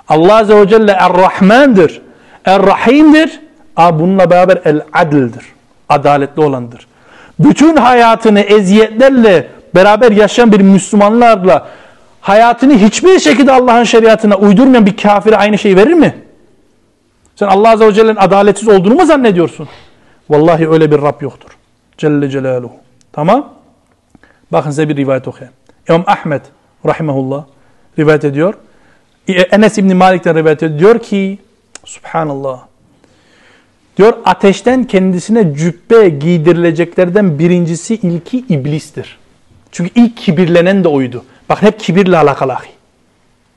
[0.07, 2.01] Allah Azze ve Celle Er-Rahman'dır.
[2.45, 3.39] Er-Rahim'dir.
[3.77, 5.45] Bununla beraber El-Adil'dir.
[5.89, 6.87] Adaletli olandır.
[7.39, 11.67] Bütün hayatını eziyetlerle beraber yaşayan bir Müslümanlarla
[12.27, 16.15] hayatını hiçbir şekilde Allah'ın şeriatına uydurmayan bir kafire aynı şeyi verir mi?
[17.35, 19.67] Sen Allah Azze ve Celle'nin adaletsiz olduğunu mu zannediyorsun?
[20.29, 21.49] Vallahi öyle bir Rab yoktur.
[21.97, 22.73] Celle Celaluhu.
[23.13, 23.53] Tamam?
[24.51, 25.53] Bakın size bir rivayet okuyayım.
[25.89, 26.41] İmam Ahmet
[26.85, 27.45] rahimahullah
[27.99, 28.53] rivayet ediyor.
[29.27, 30.79] Enes İbni Malik'ten rivayet ediyor.
[30.79, 31.39] Diyor ki
[31.85, 32.59] Subhanallah.
[33.97, 39.17] Diyor ateşten kendisine cübbe giydirileceklerden birincisi ilki iblistir.
[39.71, 41.23] Çünkü ilk kibirlenen de oydu.
[41.49, 42.57] Bak hep kibirle alakalı.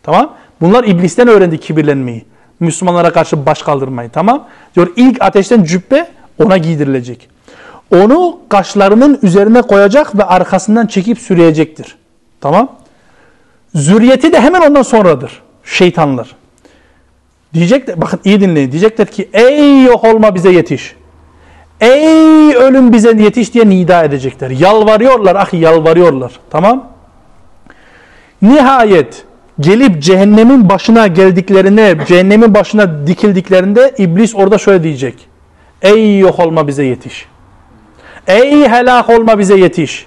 [0.03, 0.34] Tamam?
[0.61, 2.24] Bunlar iblisten öğrendi kibirlenmeyi.
[2.61, 4.11] Müslümanlara karşı baş kaldırmayı.
[4.11, 4.47] Tamam?
[4.76, 7.28] Diyor ilk ateşten cübbe ona giydirilecek.
[7.95, 11.97] Onu kaşlarının üzerine koyacak ve arkasından çekip sürüyecektir.
[12.41, 12.72] Tamam?
[13.74, 15.43] Zürriyeti de hemen ondan sonradır.
[15.64, 16.36] Şeytanlar.
[17.55, 18.72] Diyecekler, bakın iyi dinleyin.
[18.72, 20.97] Diyecekler ki ey yok olma bize yetiş.
[21.80, 24.51] Ey ölüm bize yetiş diye nida edecekler.
[24.51, 26.32] Yalvarıyorlar ahi yalvarıyorlar.
[26.51, 26.88] Tamam?
[28.43, 29.24] Nihayet
[29.61, 35.28] gelip cehennemin başına geldiklerine, cehennemin başına dikildiklerinde iblis orada şöyle diyecek.
[35.82, 37.26] Ey yok olma bize yetiş.
[38.26, 40.07] Ey helak olma bize yetiş.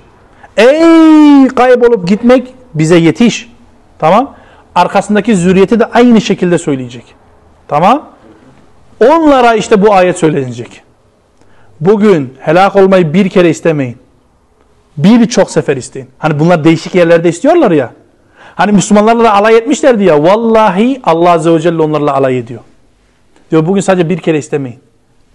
[0.58, 3.50] Ey kaybolup gitmek bize yetiş.
[4.00, 4.36] Tamam?
[4.76, 7.16] Arkasındaki zürriyeti de aynı şekilde söyleyecek.
[7.68, 8.10] Tamam?
[9.00, 10.82] Onlara işte bu ayet söylenecek.
[11.82, 13.98] Bugün helak olmayı bir kere istemeyin.
[14.98, 16.08] Birçok sefer isteyin.
[16.18, 17.94] Hani bunlar değişik yerlerde istiyorlar ya.
[18.56, 20.24] Hani Müslümanlarla da alay etmişlerdi ya.
[20.24, 22.62] Vallahi Allah Azze ve Celle onlarla alay ediyor.
[23.52, 24.80] Diyor bugün sadece bir kere istemeyin.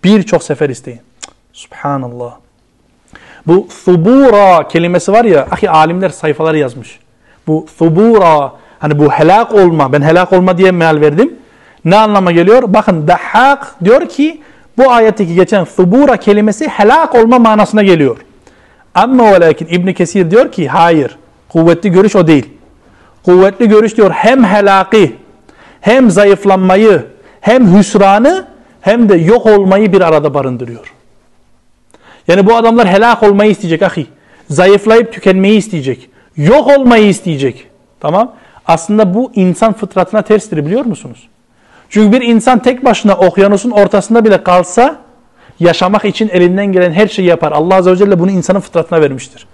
[0.04, 1.00] Birçok sefer isteyin.
[1.52, 2.34] Subhanallah.
[3.46, 6.98] Bu thubura kelimesi var ya, ahi alimler sayfaları yazmış.
[7.46, 11.34] Bu thubura, hani bu helak olma, ben helak olma diye meal verdim.
[11.84, 12.62] Ne anlama geliyor?
[12.66, 14.42] Bakın Dahhak diyor ki
[14.78, 18.16] bu ayetteki geçen thubura kelimesi helak olma manasına geliyor.
[18.94, 21.18] Ama ve lakin İbn Kesir diyor ki hayır.
[21.48, 22.57] Kuvvetli görüş o değil.
[23.28, 25.16] Kuvvetli görüş diyor hem helaki
[25.80, 27.06] hem zayıflanmayı
[27.40, 28.46] hem hüsranı
[28.80, 30.92] hem de yok olmayı bir arada barındırıyor.
[32.28, 34.06] Yani bu adamlar helak olmayı isteyecek ahi.
[34.50, 36.10] Zayıflayıp tükenmeyi isteyecek.
[36.36, 37.66] Yok olmayı isteyecek.
[38.00, 38.32] Tamam.
[38.66, 41.28] Aslında bu insan fıtratına terstir biliyor musunuz?
[41.88, 44.98] Çünkü bir insan tek başına okyanusun ortasında bile kalsa
[45.60, 47.52] yaşamak için elinden gelen her şeyi yapar.
[47.52, 49.46] Allah Azze ve Celle bunu insanın fıtratına vermiştir.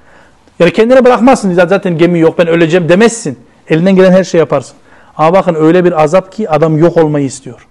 [0.58, 3.38] Yani kendine bırakmazsın zaten gemi yok ben öleceğim demezsin.
[3.68, 4.76] Elinden gelen her şeyi yaparsın.
[5.16, 7.66] Ama bakın öyle bir azap ki adam yok olmayı istiyor.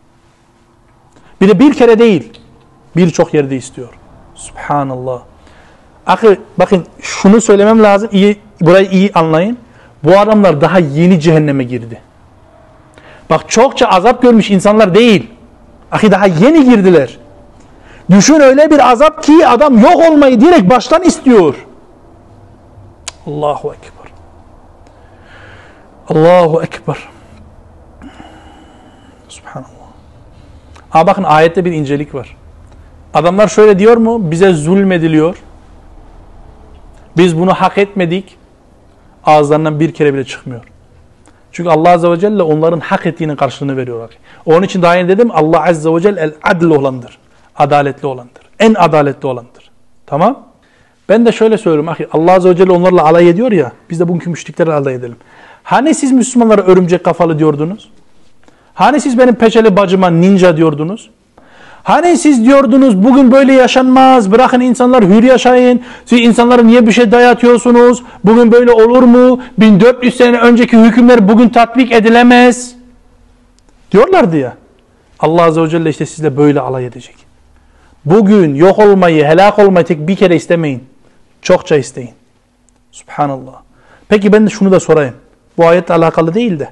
[1.42, 2.40] Bir de bir kere değil
[2.96, 3.90] birçok yerde istiyor.
[4.36, 5.20] Subhanallah.
[6.08, 8.10] Akı bakın şunu söylemem lazım.
[8.12, 9.58] İyi, burayı iyi anlayın.
[10.04, 12.02] Bu adamlar daha yeni cehenneme girdi.
[13.30, 15.32] Bak çokça azap görmüş insanlar değil.
[15.92, 17.18] Ahi daha yeni girdiler.
[18.10, 21.56] Düşün öyle bir azap ki adam yok olmayı direkt baştan istiyor.
[23.28, 23.93] Allahu Ekber.
[26.10, 26.98] Allahu Ekber.
[29.30, 29.68] Subhanallah.
[30.90, 32.38] Ha bakın ayette bir incelik var.
[33.14, 34.32] Adamlar şöyle diyor mu?
[34.32, 35.38] Bize zulmediliyor.
[37.18, 38.38] Biz bunu hak etmedik.
[39.26, 40.64] Ağızlarından bir kere bile çıkmıyor.
[41.52, 44.10] Çünkü Allah Azze ve Celle onların hak ettiğinin karşılığını veriyor.
[44.46, 47.18] Onun için daha önce dedim Allah Azze ve Celle el adl olandır.
[47.56, 48.44] Adaletli olandır.
[48.60, 49.72] En adaletli olandır.
[50.06, 50.48] Tamam?
[51.10, 52.08] Ben de şöyle söylüyorum.
[52.12, 53.72] Allah Azze ve Celle onlarla alay ediyor ya.
[53.90, 55.18] Biz de bugünkü müşriklerle alay edelim.
[55.64, 57.90] Hani siz Müslümanlara örümcek kafalı diyordunuz?
[58.74, 61.10] Hani siz benim peçeli bacıma ninja diyordunuz?
[61.84, 64.32] Hani siz diyordunuz bugün böyle yaşanmaz.
[64.32, 65.82] Bırakın insanlar hür yaşayın.
[66.06, 68.04] Siz insanlara niye bir şey dayatıyorsunuz?
[68.24, 69.42] Bugün böyle olur mu?
[69.58, 72.76] 1400 sene önceki hükümler bugün tatbik edilemez.
[73.92, 74.54] Diyorlardı ya.
[75.20, 77.16] Allah Azze ve Celle işte sizle böyle alay edecek.
[78.06, 80.84] Bugün yok olmayı, helak olmayı tek bir kere istemeyin.
[81.42, 82.12] Çokça isteyin.
[82.92, 83.54] Subhanallah.
[84.10, 85.14] Peki ben de şunu da sorayım.
[85.58, 86.70] Bu ayetle alakalı değil de.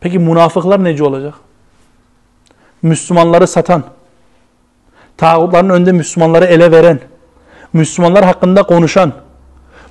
[0.00, 1.34] Peki münafıklar nece olacak?
[2.82, 3.82] Müslümanları satan,
[5.16, 7.00] tağutların önünde Müslümanları ele veren,
[7.72, 9.12] Müslümanlar hakkında konuşan,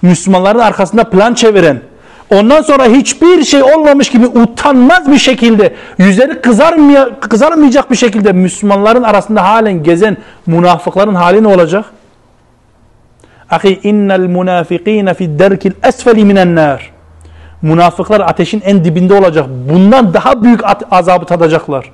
[0.02, 1.82] Müslümanların arkasında plan çeviren,
[2.30, 9.04] ondan sonra hiçbir şey olmamış gibi utanmaz bir şekilde, yüzleri kızarmaya, kızarmayacak bir şekilde Müslümanların
[9.04, 11.86] arasında halen gezen münafıkların hali ne olacak?
[13.50, 16.99] Ahi innel munafikine fi derkil esfeli minen nar.
[17.62, 19.48] Münafıklar ateşin en dibinde olacak.
[19.70, 21.92] Bundan daha büyük azabı tadacaklar.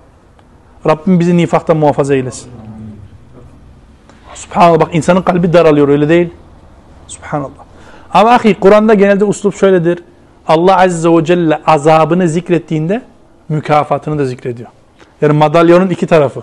[0.87, 2.51] Rabbim bizi nifaktan muhafaza eylesin.
[4.33, 6.29] Subhanallah bak insanın kalbi daralıyor öyle değil.
[7.07, 7.65] Subhanallah.
[8.13, 10.03] Ama ahi Kur'an'da genelde uslup şöyledir.
[10.47, 13.01] Allah Azze ve Celle azabını zikrettiğinde
[13.49, 14.69] mükafatını da zikrediyor.
[15.21, 16.41] Yani madalyonun iki tarafı.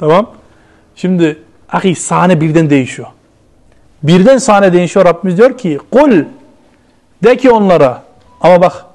[0.00, 0.30] Tamam.
[0.94, 1.38] Şimdi
[1.72, 3.08] ahi sahne birden değişiyor.
[4.02, 5.06] Birden sahne değişiyor.
[5.06, 6.24] Rabbimiz diyor ki kul
[7.24, 8.02] de ki onlara
[8.41, 8.85] ama bak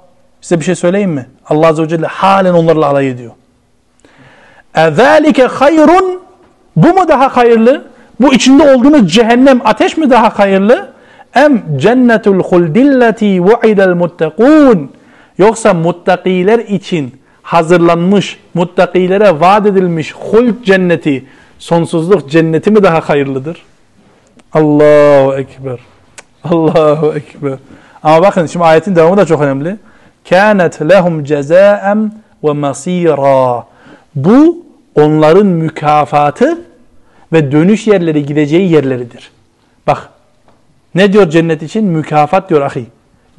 [0.41, 1.27] size bir şey söyleyeyim mi?
[1.47, 3.33] Allah Azze ve Celle halen onlarla alay ediyor.
[4.75, 6.21] اَذَٰلِكَ hayrun
[6.77, 7.85] Bu mu daha hayırlı?
[8.21, 10.93] Bu içinde olduğunuz cehennem ateş mi daha hayırlı?
[11.35, 14.91] Em cennetul huldilleti vu'idel muttakun
[15.41, 21.25] Yoksa muttakiler için hazırlanmış, muttakilere vaat edilmiş hult cenneti,
[21.59, 23.63] sonsuzluk cenneti mi daha hayırlıdır?
[24.53, 25.79] Allahu Ekber.
[26.45, 27.59] Allahu Ekber.
[28.06, 29.78] Ama bakın şimdi ayetin devamı da çok önemli.
[30.30, 32.12] Kânet lehum cezaem
[32.44, 33.66] ve masira.
[34.16, 34.64] Bu
[34.96, 36.62] onların mükafatı
[37.34, 39.32] ve dönüş yerleri gideceği yerleridir.
[39.88, 40.10] Bak
[40.96, 41.86] ne diyor cennet için?
[41.86, 42.86] Mükafat diyor ahi.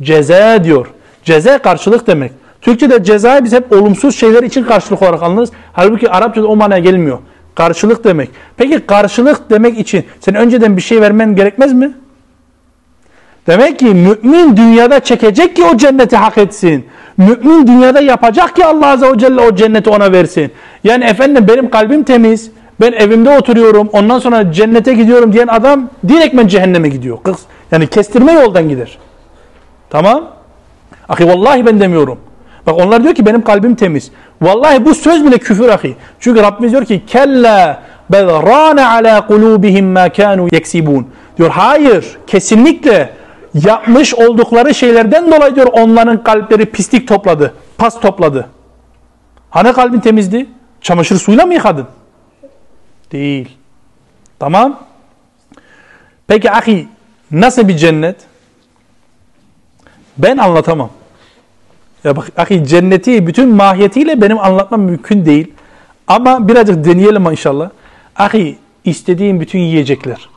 [0.03, 0.87] Ceza diyor.
[1.25, 2.33] Ceza karşılık demek.
[2.61, 5.51] Türkçe'de cezayı biz hep olumsuz şeyler için karşılık olarak anlarız.
[5.73, 7.19] Halbuki Arapçada o manaya gelmiyor.
[7.55, 8.31] Karşılık demek.
[8.57, 11.93] Peki karşılık demek için sen önceden bir şey vermen gerekmez mi?
[13.47, 16.87] Demek ki mümin dünyada çekecek ki o cenneti hak etsin.
[17.17, 20.53] Mümin dünyada yapacak ki Allah Azze ve Celle o cenneti ona versin.
[20.85, 22.51] Yani efendim benim kalbim temiz.
[22.81, 23.89] Ben evimde oturuyorum.
[23.93, 27.19] Ondan sonra cennete gidiyorum diyen adam direktmen cehenneme gidiyor.
[27.73, 28.99] Yani kestirme yoldan gider.
[29.91, 30.25] Tamam.
[31.09, 32.19] Ahi vallahi ben demiyorum.
[32.67, 34.11] Bak onlar diyor ki benim kalbim temiz.
[34.43, 35.95] Vallahi bu söz bile küfür ahi.
[36.21, 41.07] Çünkü Rabbimiz diyor ki kella bel rana ala kulubihim ma kanu yeksibun.
[41.39, 43.11] Diyor hayır kesinlikle
[43.65, 47.55] yapmış oldukları şeylerden dolayı diyor onların kalpleri pislik topladı.
[47.79, 48.49] Pas topladı.
[49.51, 50.47] Hani kalbin temizdi?
[50.81, 51.87] Çamaşır suyla mı yıkadın?
[53.13, 53.57] Değil.
[54.39, 54.81] Tamam.
[56.27, 56.89] Peki ahi
[57.31, 58.17] nasıl bir cennet?
[60.19, 60.91] Ben anlatamam.
[62.05, 65.53] Ya bak ahi cenneti bütün mahiyetiyle benim anlatmam mümkün değil.
[66.07, 67.71] Ama birazcık deneyelim inşallah.
[68.17, 70.29] Ahi istediğim bütün yiyecekler,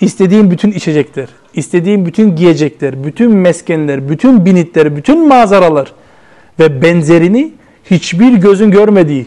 [0.00, 5.92] istediğim bütün içecekler, istediğim bütün giyecekler, bütün meskenler, bütün binitler, bütün manzaralar
[6.58, 7.52] ve benzerini
[7.90, 9.26] hiçbir gözün görmediği,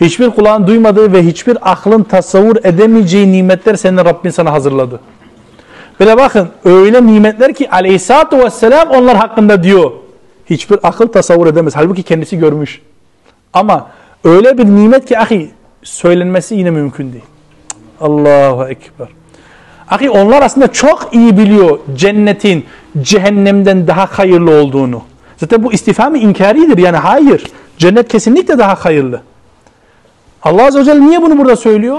[0.00, 5.00] hiçbir kulağın duymadığı ve hiçbir aklın tasavvur edemeyeceği nimetler senin Rabbin sana hazırladı.
[6.00, 9.90] Böyle bakın öyle nimetler ki aleyhissalatü vesselam onlar hakkında diyor.
[10.50, 11.76] Hiçbir akıl tasavvur edemez.
[11.76, 12.82] Halbuki kendisi görmüş.
[13.52, 13.90] Ama
[14.24, 15.50] öyle bir nimet ki ahi
[15.82, 17.24] söylenmesi yine mümkün değil.
[18.00, 19.08] Allahu Ekber.
[19.90, 22.64] Ahi onlar aslında çok iyi biliyor cennetin
[23.02, 25.02] cehennemden daha hayırlı olduğunu.
[25.36, 26.78] Zaten bu istifamı inkaridir.
[26.78, 27.44] Yani hayır.
[27.78, 29.22] Cennet kesinlikle daha hayırlı.
[30.42, 31.98] Allah Azze ve Celle niye bunu burada söylüyor?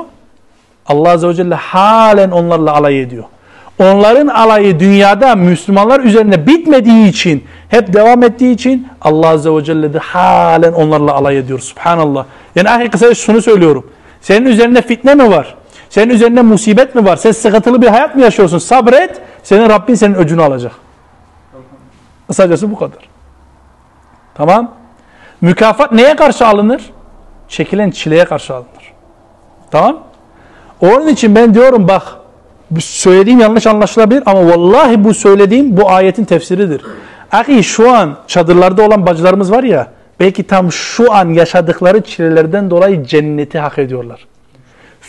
[0.85, 3.23] Allah Azze ve Celle halen onlarla alay ediyor.
[3.79, 9.93] Onların alayı dünyada Müslümanlar üzerine bitmediği için, hep devam ettiği için Allah Azze ve Celle
[9.93, 11.59] de halen onlarla alay ediyor.
[11.59, 12.25] Subhanallah.
[12.55, 13.89] Yani ahi kısaca şunu söylüyorum.
[14.21, 15.55] Senin üzerinde fitne mi var?
[15.95, 17.15] Senin üzerinde musibet mi var?
[17.15, 18.57] Sen sıkıntılı bir hayat mı yaşıyorsun?
[18.57, 19.21] Sabret.
[19.43, 20.71] Senin Rabbin senin öcünü alacak.
[22.27, 23.09] Kısacası bu kadar.
[24.33, 24.71] Tamam.
[25.41, 26.81] Mükafat neye karşı alınır?
[27.47, 28.93] Çekilen çileye karşı alınır.
[29.71, 29.97] Tamam.
[30.81, 32.03] Onun için ben diyorum bak
[32.79, 36.81] söylediğim yanlış anlaşılabilir ama vallahi bu söylediğim bu ayetin tefsiridir.
[37.31, 39.87] Ahi şu an çadırlarda olan bacılarımız var ya
[40.19, 44.27] belki tam şu an yaşadıkları çilelerden dolayı cenneti hak ediyorlar.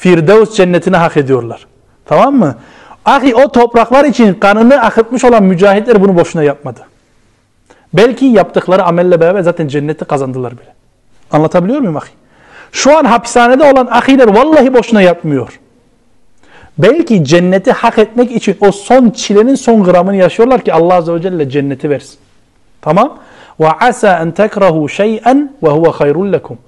[0.01, 1.67] Firdevs cennetini hak ediyorlar.
[2.05, 2.57] Tamam mı?
[3.05, 6.81] Ahi o topraklar için kanını akıtmış olan mücahitler bunu boşuna yapmadı.
[7.95, 10.75] Belki yaptıkları amelle beraber zaten cenneti kazandılar bile.
[11.31, 12.09] Anlatabiliyor muyum ahi?
[12.73, 15.61] Şu an hapishanede olan ahiler vallahi boşuna yapmıyor.
[16.79, 21.23] Belki cenneti hak etmek için o son çilenin son gramını yaşıyorlar ki Allah Azze ve
[21.23, 22.19] Celle cenneti versin.
[22.81, 23.19] Tamam?
[23.61, 26.59] Ve asa en tekrahu şey'en ve huve hayrun lekum.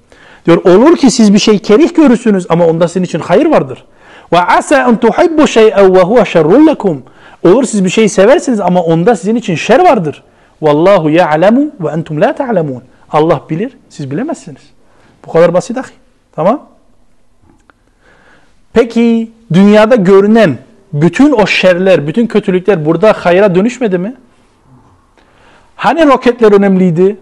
[0.45, 3.85] Diyor olur ki siz bir şey kerih görürsünüz ama onda sizin için hayır vardır.
[4.33, 7.03] Ve asa en tuhibbu şey'en ve huve şerrun lekum.
[7.43, 10.23] Olur siz bir şey seversiniz ama onda sizin için şer vardır.
[10.61, 12.83] Vallahu ya'lemu ve entum la ta'lemun.
[13.11, 14.61] Allah bilir, siz bilemezsiniz.
[15.25, 15.91] Bu kadar basit ahi.
[16.35, 16.69] Tamam?
[18.73, 20.57] Peki dünyada görünen
[20.93, 24.15] bütün o şerler, bütün kötülükler burada hayra dönüşmedi mi?
[25.75, 27.17] Hani roketler önemliydi?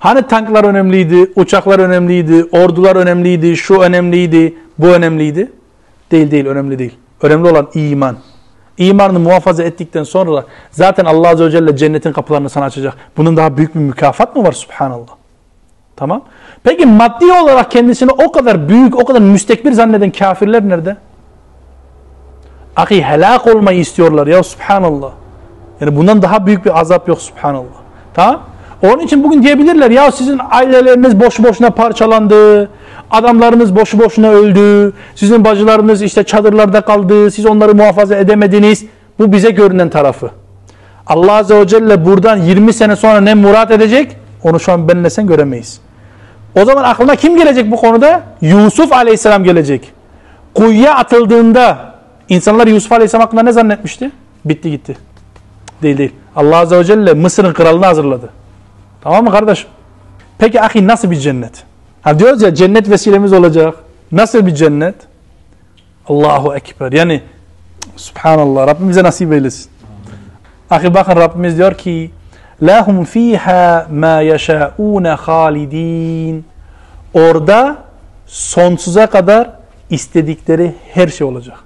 [0.00, 5.52] Hani tanklar önemliydi, uçaklar önemliydi, ordular önemliydi, şu önemliydi, bu önemliydi?
[6.10, 6.96] Değil değil, önemli değil.
[7.22, 8.16] Önemli olan iman.
[8.78, 12.94] İmanını muhafaza ettikten sonra zaten Allah Azze ve Celle cennetin kapılarını sana açacak.
[13.16, 15.14] Bunun daha büyük bir mükafat mı var subhanallah?
[15.96, 16.22] Tamam.
[16.62, 20.96] Peki maddi olarak kendisini o kadar büyük, o kadar müstekbir zanneden kafirler nerede?
[22.76, 25.10] Ahi helak olmayı istiyorlar ya subhanallah.
[25.80, 27.80] Yani bundan daha büyük bir azap yok subhanallah.
[28.14, 28.42] Tamam?
[28.82, 32.70] Onun için bugün diyebilirler ya sizin aileleriniz boş boşuna parçalandı.
[33.10, 34.92] Adamlarınız boşu boşuna öldü.
[35.14, 37.30] Sizin bacılarınız işte çadırlarda kaldı.
[37.30, 38.84] Siz onları muhafaza edemediniz.
[39.18, 40.30] Bu bize görünen tarafı.
[41.06, 44.16] Allah Azze ve Celle buradan 20 sene sonra ne murat edecek?
[44.42, 45.80] Onu şu an benle sen göremeyiz.
[46.56, 48.22] O zaman aklına kim gelecek bu konuda?
[48.40, 49.92] Yusuf Aleyhisselam gelecek.
[50.54, 51.94] Kuyuya atıldığında
[52.28, 54.10] insanlar Yusuf Aleyhisselam hakkında ne zannetmişti?
[54.44, 54.96] Bitti gitti.
[55.82, 56.12] Değil değil.
[56.36, 58.39] Allah Azze ve Celle Mısır'ın kralını hazırladı.
[59.00, 59.68] Tamam mı kardeşim?
[60.38, 61.64] Peki ahi nasıl bir cennet?
[62.02, 63.74] Ha diyoruz ya cennet vesilemiz olacak.
[64.12, 64.94] Nasıl bir cennet?
[66.08, 66.92] Allahu Ekber.
[66.92, 67.22] Yani
[67.96, 68.66] Subhanallah.
[68.66, 69.70] Rabbimize nasip eylesin.
[70.70, 72.10] Ahi bakın Rabbimiz diyor ki
[72.62, 76.44] lahum fiha ma yeşaun halidin.
[77.14, 77.76] Orada
[78.26, 79.50] sonsuza kadar
[79.90, 81.58] istedikleri her şey olacak.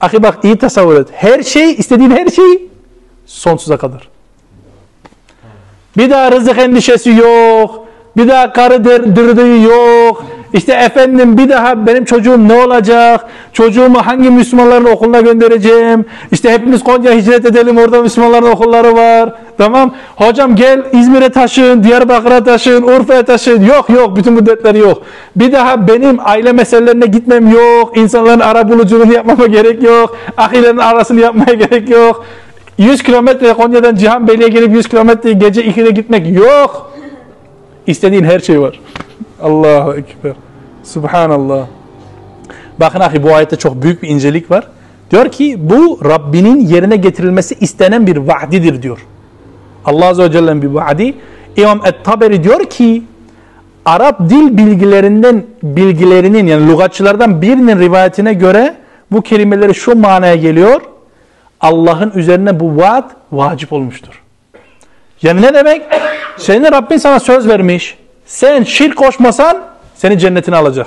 [0.00, 1.08] Ahi bak iyi tasavvur et.
[1.12, 2.68] Her şey, istediğin her şey
[3.26, 4.08] sonsuza kadar.
[5.96, 7.84] Bir daha rızık endişesi yok.
[8.16, 10.24] Bir daha karı dırdırı yok.
[10.54, 13.26] İşte efendim bir daha benim çocuğum ne olacak?
[13.52, 16.04] Çocuğumu hangi Müslümanların okuluna göndereceğim?
[16.32, 19.32] İşte hepimiz Konya hicret edelim orada Müslümanların okulları var.
[19.58, 19.94] Tamam.
[20.16, 23.64] Hocam gel İzmir'e taşın, Diyarbakır'a taşın, Urfa'ya taşın.
[23.64, 25.02] Yok yok bütün bu dertleri yok.
[25.36, 27.96] Bir daha benim aile meselelerine gitmem yok.
[27.96, 30.16] İnsanların ara buluculuğunu yapmama gerek yok.
[30.36, 32.24] Ahilerin arasını yapmaya gerek yok.
[32.78, 36.92] 100 kilometre Konya'dan Cihanbeyli'ye gelip 100 kilometre gece 2'de gitmek yok.
[37.86, 38.80] İstediğin her şey var.
[39.42, 40.32] Allahu Ekber.
[40.82, 41.66] Subhanallah.
[42.80, 44.68] Bakın ahi bu ayette çok büyük bir incelik var.
[45.10, 49.06] Diyor ki bu Rabbinin yerine getirilmesi istenen bir vaadidir diyor.
[49.84, 51.14] Allah Azze ve Celle'nin bir vaadi.
[51.56, 53.02] İmam Et-Taberi diyor ki
[53.84, 58.74] Arap dil bilgilerinden bilgilerinin yani lügatçılardan birinin rivayetine göre
[59.12, 60.80] bu kelimeleri şu manaya geliyor.
[61.64, 64.22] Allah'ın üzerine bu vaat vacip olmuştur.
[65.22, 65.82] Yani ne demek?
[66.36, 67.98] Senin Rabbin sana söz vermiş.
[68.26, 69.62] Sen şirk koşmasan
[69.94, 70.86] seni cennetine alacak.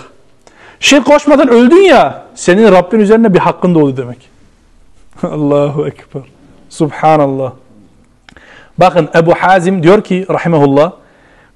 [0.80, 4.30] Şirk koşmadan öldün ya senin Rabbin üzerine bir hakkın doğdu demek.
[5.24, 6.22] Allahu Ekber.
[6.70, 7.52] Subhanallah.
[8.78, 10.92] Bakın Ebu Hazim diyor ki rahimehullah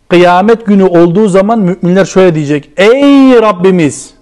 [0.07, 2.69] kıyamet günü olduğu zaman müminler şöyle diyecek.
[2.77, 4.13] Ey Rabbimiz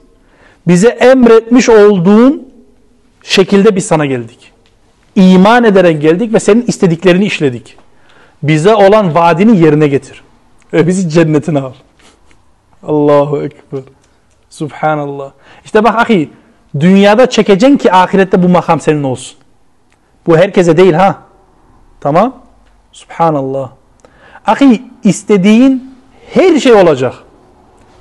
[0.67, 2.47] bize emretmiş olduğun
[3.23, 4.58] şekilde biz sana geldik.
[5.15, 7.77] İman ederek geldik ve senin istediklerini işledik.
[8.43, 10.23] Bize olan vaadini yerine getir.
[10.73, 11.73] Ve bizi cennetine al.
[12.83, 13.79] Allahu Ekber.
[14.49, 15.31] Subhanallah.
[15.65, 16.29] İşte bak ahi
[16.79, 19.37] dünyada çekeceksin ki ahirette bu makam senin olsun.
[20.27, 21.15] Bu herkese değil ha.
[22.01, 22.35] Tamam.
[22.91, 23.69] Subhanallah.
[24.45, 25.93] Ahi istediğin
[26.33, 27.13] her şey olacak.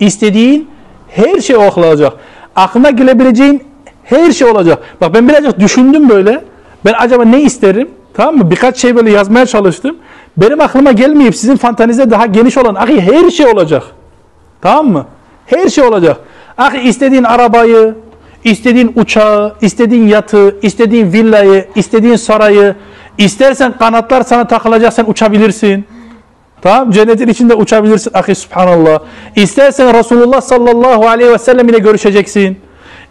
[0.01, 0.71] İstediğin
[1.09, 2.13] her şey olacak.
[2.57, 3.65] Aklına gelebileceğin
[4.05, 4.83] her şey olacak.
[5.01, 6.45] Bak ben birazcık düşündüm böyle.
[6.85, 7.89] Ben acaba ne isterim?
[8.15, 8.51] Tamam mı?
[8.51, 9.97] Birkaç şey böyle yazmaya çalıştım.
[10.37, 13.83] Benim aklıma gelmeyip sizin fantanizde daha geniş olan ahi her şey olacak.
[14.61, 15.07] Tamam mı?
[15.47, 16.17] Her şey olacak.
[16.59, 17.95] Ahi istediğin arabayı,
[18.45, 22.75] istediğin uçağı, istediğin yatı, istediğin villayı, istediğin sarayı,
[23.19, 25.85] istersen kanatlar sana takılacak sen uçabilirsin.
[26.63, 28.99] Tamam cennetin içinde uçabilirsin ahi subhanallah.
[29.37, 32.59] İstersen Resulullah sallallahu aleyhi ve sellem ile görüşeceksin.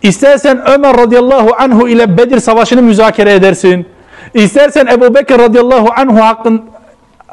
[0.01, 3.85] İstersen Ömer radıyallahu anhu ile Bedir savaşını müzakere edersin.
[4.33, 6.61] İstersen Ebu Bekir radıyallahu anhu hakkın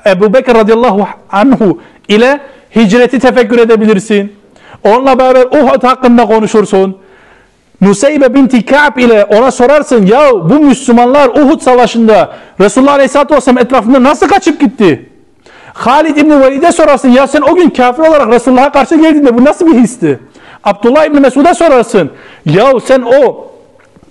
[0.07, 2.41] Ebu Bekir radıyallahu anhu ile
[2.77, 4.33] hicreti tefekkür edebilirsin.
[4.85, 6.97] Onunla beraber Uhud hakkında konuşursun.
[7.81, 14.03] Nuseybe binti Ka'b ile ona sorarsın ya bu Müslümanlar Uhud savaşında Resulullah Aleyhisselatü Vesselam etrafında
[14.03, 15.11] nasıl kaçıp gitti?
[15.75, 19.67] Halid İbni Velid'e sorarsın ya sen o gün kafir olarak Resulullah'a karşı geldiğinde bu nasıl
[19.67, 20.21] bir histi?
[20.65, 22.11] Abdullah İbni Mesud'a sorarsın
[22.47, 23.47] ya sen o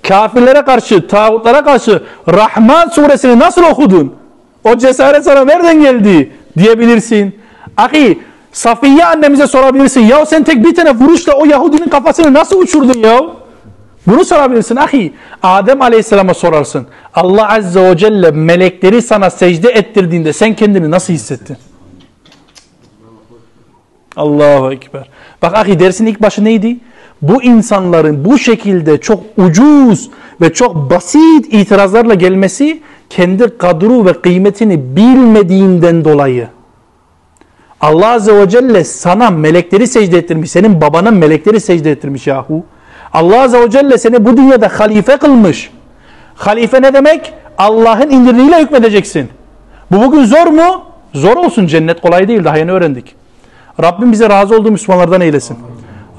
[0.08, 4.14] kafirlere karşı, tağutlara karşı Rahman suresini nasıl okudun?
[4.64, 7.36] O cesaret sana nereden geldi diyebilirsin.
[7.78, 8.20] Ahi
[8.54, 10.02] Safiye annemize sorabilirsin.
[10.02, 13.22] Ya sen tek bir tane vuruşla o Yahudinin kafasını nasıl uçurdun ya?
[14.08, 15.14] Bunu sorabilirsin ahi.
[15.44, 16.88] Adem Aleyhisselam'a sorarsın.
[17.14, 21.58] Allah Azze ve Celle melekleri sana secde ettirdiğinde sen kendini nasıl hissettin?
[24.16, 25.10] Allahu Ekber.
[25.42, 26.78] Bak ahi dersin ilk başı neydi?
[27.22, 30.10] Bu insanların bu şekilde çok ucuz
[30.42, 36.48] ve çok basit itirazlarla gelmesi kendi kadru ve kıymetini bilmediğinden dolayı.
[37.82, 40.52] Allah Azze ve Celle sana melekleri secde ettirmiş.
[40.52, 42.64] Senin babana melekleri secde ettirmiş yahu.
[43.14, 45.72] Allah Azze ve Celle seni bu dünyada halife kılmış.
[46.36, 47.34] Halife ne demek?
[47.58, 49.30] Allah'ın indirdiğiyle hükmedeceksin.
[49.92, 50.84] Bu bugün zor mu?
[51.14, 53.23] Zor olsun cennet kolay değil daha yeni öğrendik.
[53.82, 55.58] Rabbim bize razı olduğu Müslümanlardan eylesin.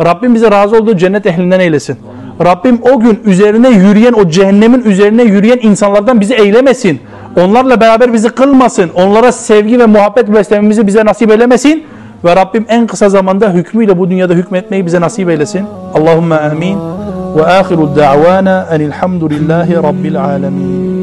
[0.05, 1.97] Rabbim bize razı olduğu cennet ehlinden eylesin.
[2.45, 7.01] Rabbim o gün üzerine yürüyen o cehennemin üzerine yürüyen insanlardan bizi eylemesin.
[7.37, 8.91] Onlarla beraber bizi kılmasın.
[8.95, 11.85] Onlara sevgi ve muhabbet beslememizi bize nasip eylemesin.
[12.25, 15.67] Ve Rabbim en kısa zamanda hükmüyle bu dünyada hükmetmeyi bize nasip eylesin.
[15.95, 16.79] Allahümme amin.
[17.37, 20.95] Ve ahiru da'vana enilhamdülillahi rabbil alemin.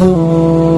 [0.00, 0.75] Oh